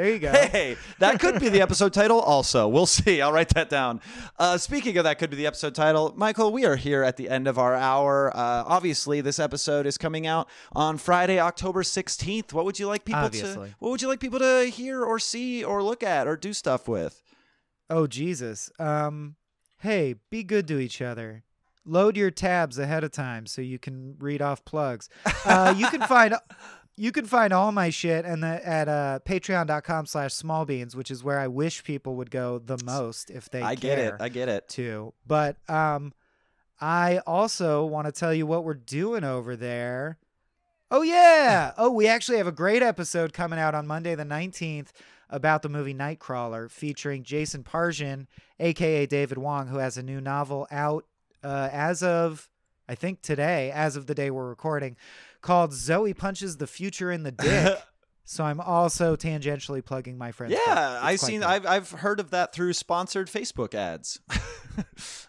[0.00, 0.32] There you go.
[0.32, 2.20] Hey, that could be the episode title.
[2.20, 3.20] Also, we'll see.
[3.20, 4.00] I'll write that down.
[4.38, 6.14] Uh, speaking of that, could be the episode title.
[6.16, 8.34] Michael, we are here at the end of our hour.
[8.34, 12.54] Uh, obviously, this episode is coming out on Friday, October sixteenth.
[12.54, 13.68] What would you like people Obviously.
[13.68, 13.74] to?
[13.78, 16.88] What would you like people to hear or see or look at or do stuff
[16.88, 17.22] with?
[17.90, 18.70] Oh Jesus.
[18.78, 19.36] Um
[19.80, 21.44] hey, be good to each other.
[21.84, 25.10] Load your tabs ahead of time so you can read off plugs.
[25.44, 26.34] Uh, you can find
[27.00, 31.24] you can find all my shit and the, at uh, patreon.com slash smallbeans, which is
[31.24, 34.14] where I wish people would go the most if they I get it.
[34.20, 34.68] I get it.
[34.68, 36.12] too But um
[36.78, 40.18] I also want to tell you what we're doing over there.
[40.90, 41.72] Oh yeah.
[41.78, 44.88] Oh, we actually have a great episode coming out on Monday the 19th
[45.30, 48.26] about the movie Nightcrawler featuring Jason Pargin,
[48.58, 51.06] aka David Wong, who has a new novel out
[51.42, 52.50] uh, as of
[52.90, 54.96] I think today, as of the day we're recording,
[55.40, 57.78] called Zoe Punches the Future in the Dick.
[58.24, 60.62] so I'm also tangentially plugging my friend's book.
[60.66, 61.40] Yeah, I've seen.
[61.40, 61.46] good.
[61.48, 64.20] I've I've heard of that through sponsored Facebook ads.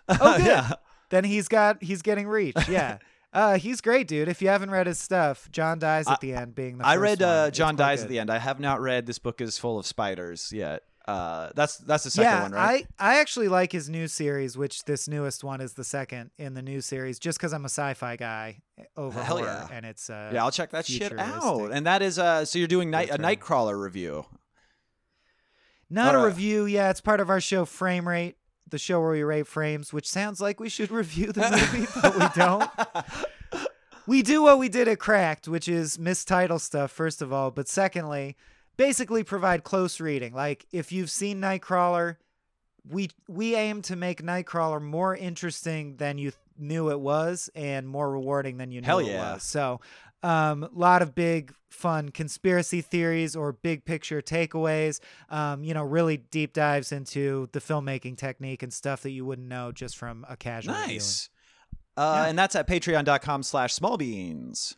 [0.08, 0.46] Oh, good.
[0.46, 0.74] yeah.
[1.10, 2.56] then he's got he's getting reach.
[2.70, 3.00] Yeah.
[3.34, 4.28] Uh, he's great, dude.
[4.28, 7.02] If you haven't read his stuff, John dies at the end, being the I first
[7.02, 8.30] read uh, John Dies at the end.
[8.30, 10.84] I have not read this book is full of spiders yet.
[11.08, 12.88] Uh, that's that's the second yeah, one, right?
[13.00, 16.54] I, I actually like his new series, which this newest one is the second in
[16.54, 19.76] the new series, just because I'm a sci-fi guy eh, over Hell horror, yeah.
[19.76, 21.72] and it's uh, yeah, I'll check that shit out.
[21.72, 24.26] And that is uh, so you're doing night a Nightcrawler review.
[25.90, 26.66] not a review.
[26.66, 28.36] Yeah, it's part of our show Frame Rate,
[28.70, 32.18] the show where we rate frames, which sounds like we should review the movie, but
[32.18, 32.70] we don't.
[34.08, 37.68] we do what we did at Cracked, which is mistitle stuff, first of all, but
[37.68, 38.36] secondly,
[38.82, 40.34] basically provide close reading.
[40.34, 42.16] Like if you've seen Nightcrawler,
[42.90, 47.88] we we aim to make Nightcrawler more interesting than you th- knew it was and
[47.88, 49.34] more rewarding than you knew Hell it yeah.
[49.34, 49.44] was.
[49.44, 49.82] So
[50.24, 55.00] um, a lot of big fun conspiracy theories or big picture takeaways.
[55.30, 59.48] Um, you know, really deep dives into the filmmaking technique and stuff that you wouldn't
[59.48, 60.74] know just from a casual.
[60.74, 61.30] Nice.
[61.98, 62.30] Uh, Yeah.
[62.30, 64.76] And that's at patreon.com slash smallbeans.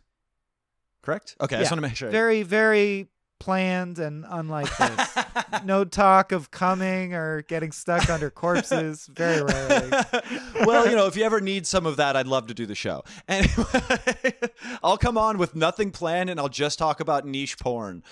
[1.02, 1.36] Correct?
[1.40, 1.74] Okay, I just Yeah.
[1.74, 2.10] want to make sure.
[2.10, 3.08] Very, very
[3.44, 5.18] planned and unlike this.
[5.64, 9.06] no talk of coming or getting stuck under corpses.
[9.06, 9.90] Very rarely.
[10.64, 12.74] well, you know, if you ever need some of that, I'd love to do the
[12.74, 13.04] show.
[13.28, 14.34] Anyway,
[14.82, 18.02] I'll come on with nothing planned and I'll just talk about niche porn.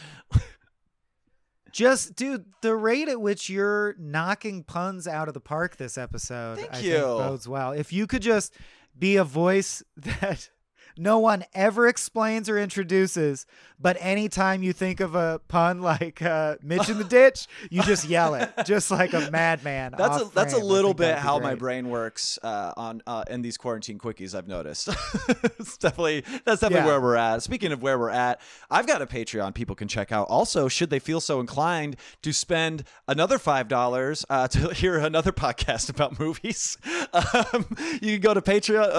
[1.71, 6.59] Just, dude, the rate at which you're knocking puns out of the park this episode,
[6.59, 6.93] Thank I you.
[6.93, 7.73] think bodes well.
[7.73, 8.55] If you could just
[8.99, 10.51] be a voice that
[10.97, 13.47] no one ever explains or introduces,
[13.81, 18.09] but anytime you think of a pun like uh, Mitch in the ditch, you just
[18.09, 19.95] yell it, just like a madman.
[19.99, 20.69] That's a, that's a frame.
[20.69, 24.35] Little bit how my brain works uh, on uh, in these quarantine quickies.
[24.37, 24.89] I've noticed.
[25.59, 26.87] it's definitely that's definitely Yeah.
[26.87, 27.43] where we're at.
[27.43, 28.41] Speaking of where we're at,
[28.71, 30.29] I've got a Patreon people can check out.
[30.29, 35.33] Also, should they feel so inclined to spend another five dollars uh, to hear another
[35.33, 36.77] podcast about movies,
[37.13, 37.67] um,
[38.01, 38.91] you can go to Patreon.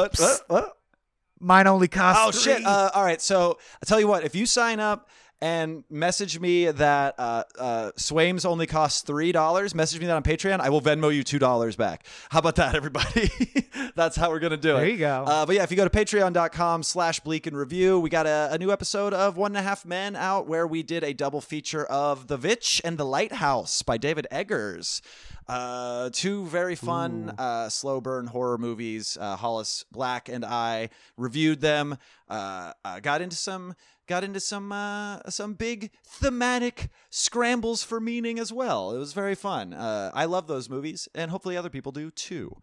[1.43, 2.21] Mine only costs.
[2.25, 2.65] Oh shit!
[2.65, 5.09] Uh, all right, so I tell you what, if you sign up
[5.43, 10.23] and message me that uh, uh, Swaim's only costs three dollars, message me that on
[10.23, 10.61] Patreon.
[10.61, 12.05] I will Venmo you two dollars back.
[12.29, 13.29] How about that, everybody?
[13.95, 14.79] That's how we're gonna do it.
[14.79, 15.25] There you go.
[15.27, 18.57] Uh, but yeah, if you go to Patreon.com/slash Bleak and Review, we got a, a
[18.57, 21.83] new episode of One and a Half Men out where we did a double feature
[21.87, 25.01] of The Vitch and The Lighthouse by David Eggers.
[25.47, 29.17] Uh, two very fun uh, slow burn horror movies.
[29.19, 31.97] Uh, Hollis Black and I reviewed them.
[32.29, 33.75] Uh, uh, got into some
[34.07, 38.91] got into some uh, some big thematic scrambles for meaning as well.
[38.91, 39.73] It was very fun.
[39.73, 42.55] Uh, I love those movies, and hopefully other people do too.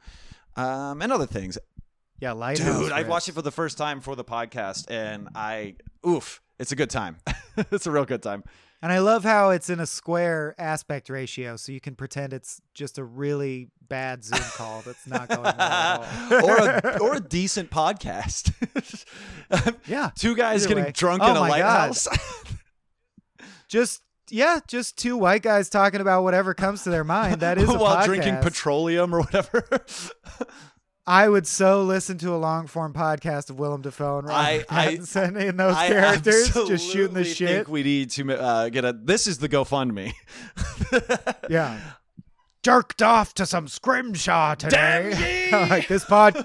[0.56, 1.58] Um, and other things.
[2.20, 2.80] yeah, Lighthouse.
[2.80, 5.76] Dude, I watched it for the first time for the podcast, and I
[6.06, 7.16] oof, it's a good time.
[7.70, 8.44] it's a real good time.
[8.82, 12.62] And I love how it's in a square aspect ratio, so you can pretend it's
[12.72, 16.44] just a really bad Zoom call that's not going well at all.
[16.48, 19.04] or a or a decent podcast.
[19.86, 20.92] Yeah, Two guys getting way.
[20.94, 22.06] drunk Oh in a lighthouse.
[23.68, 27.40] just yeah, just two white guys talking about whatever comes to their mind.
[27.40, 28.04] That is a while podcast.
[28.04, 29.66] drinking petroleum or whatever.
[31.06, 34.66] I would so listen to a long form podcast of Willem Dafoe and I- Robert
[34.72, 37.48] I- Pattinson in those I characters, just shooting the shit.
[37.48, 38.92] Think we need to uh, get a.
[38.92, 40.12] This is the GoFundMe.
[41.48, 41.80] yeah.
[42.62, 45.48] Jerked off to some scrimshaw today.
[45.50, 46.36] like this pod,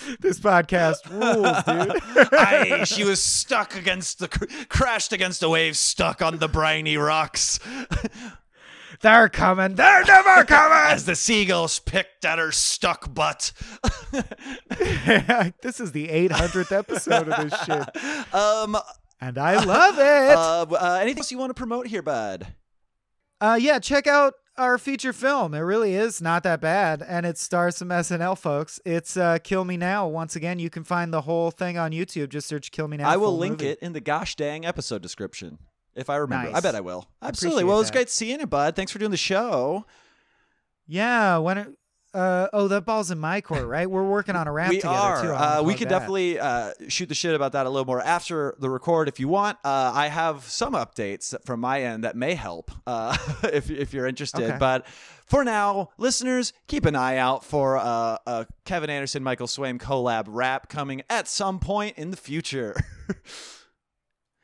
[0.20, 2.28] this podcast rules, dude.
[2.32, 4.28] Aye, she was stuck against the
[4.68, 7.58] crashed against a wave, stuck on the briny rocks.
[9.02, 9.74] They're coming.
[9.74, 10.92] They're never coming.
[10.92, 13.52] As the seagulls picked at her stuck butt.
[15.62, 18.76] this is the 800th episode of this shit, Um,
[19.20, 20.36] and I love it.
[20.36, 22.46] uh, uh, anything else you want to promote here, bud?
[23.40, 25.54] Uh, yeah, check out our feature film.
[25.54, 28.80] It really is not that bad, and it stars some SNL folks.
[28.84, 30.06] It's uh, Kill Me Now.
[30.08, 32.28] Once again, you can find the whole thing on YouTube.
[32.30, 33.08] Just search Kill Me Now.
[33.08, 33.70] I will link movie.
[33.72, 35.58] it in the gosh dang episode description
[35.94, 36.50] if I remember.
[36.54, 37.06] I bet I will.
[37.22, 37.62] Absolutely.
[37.62, 37.92] Appreciate Well, it was that.
[37.94, 38.76] great seeing you, bud.
[38.76, 39.84] Thanks for doing the show.
[40.86, 41.68] Yeah, when it,
[42.16, 43.88] uh, oh, that ball's in my court, right?
[43.88, 45.22] We're working on a rap we together are.
[45.22, 45.32] too.
[45.32, 46.00] Uh, we could that.
[46.00, 49.28] definitely uh, shoot the shit about that a little more after the record if you
[49.28, 49.58] want.
[49.62, 53.16] Uh, I have some updates from my end that may help uh,
[53.52, 54.44] if if you're interested.
[54.44, 54.56] Okay.
[54.58, 54.86] But
[55.26, 60.24] for now, listeners, keep an eye out for uh, a Kevin Anderson Michael Swaim collab
[60.28, 62.74] rap coming at some point in the future.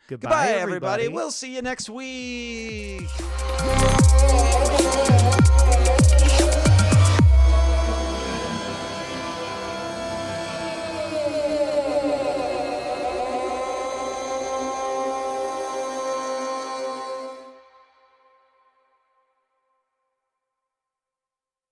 [0.08, 1.08] Goodbye, Goodbye, everybody.
[1.08, 3.08] We'll see you next week.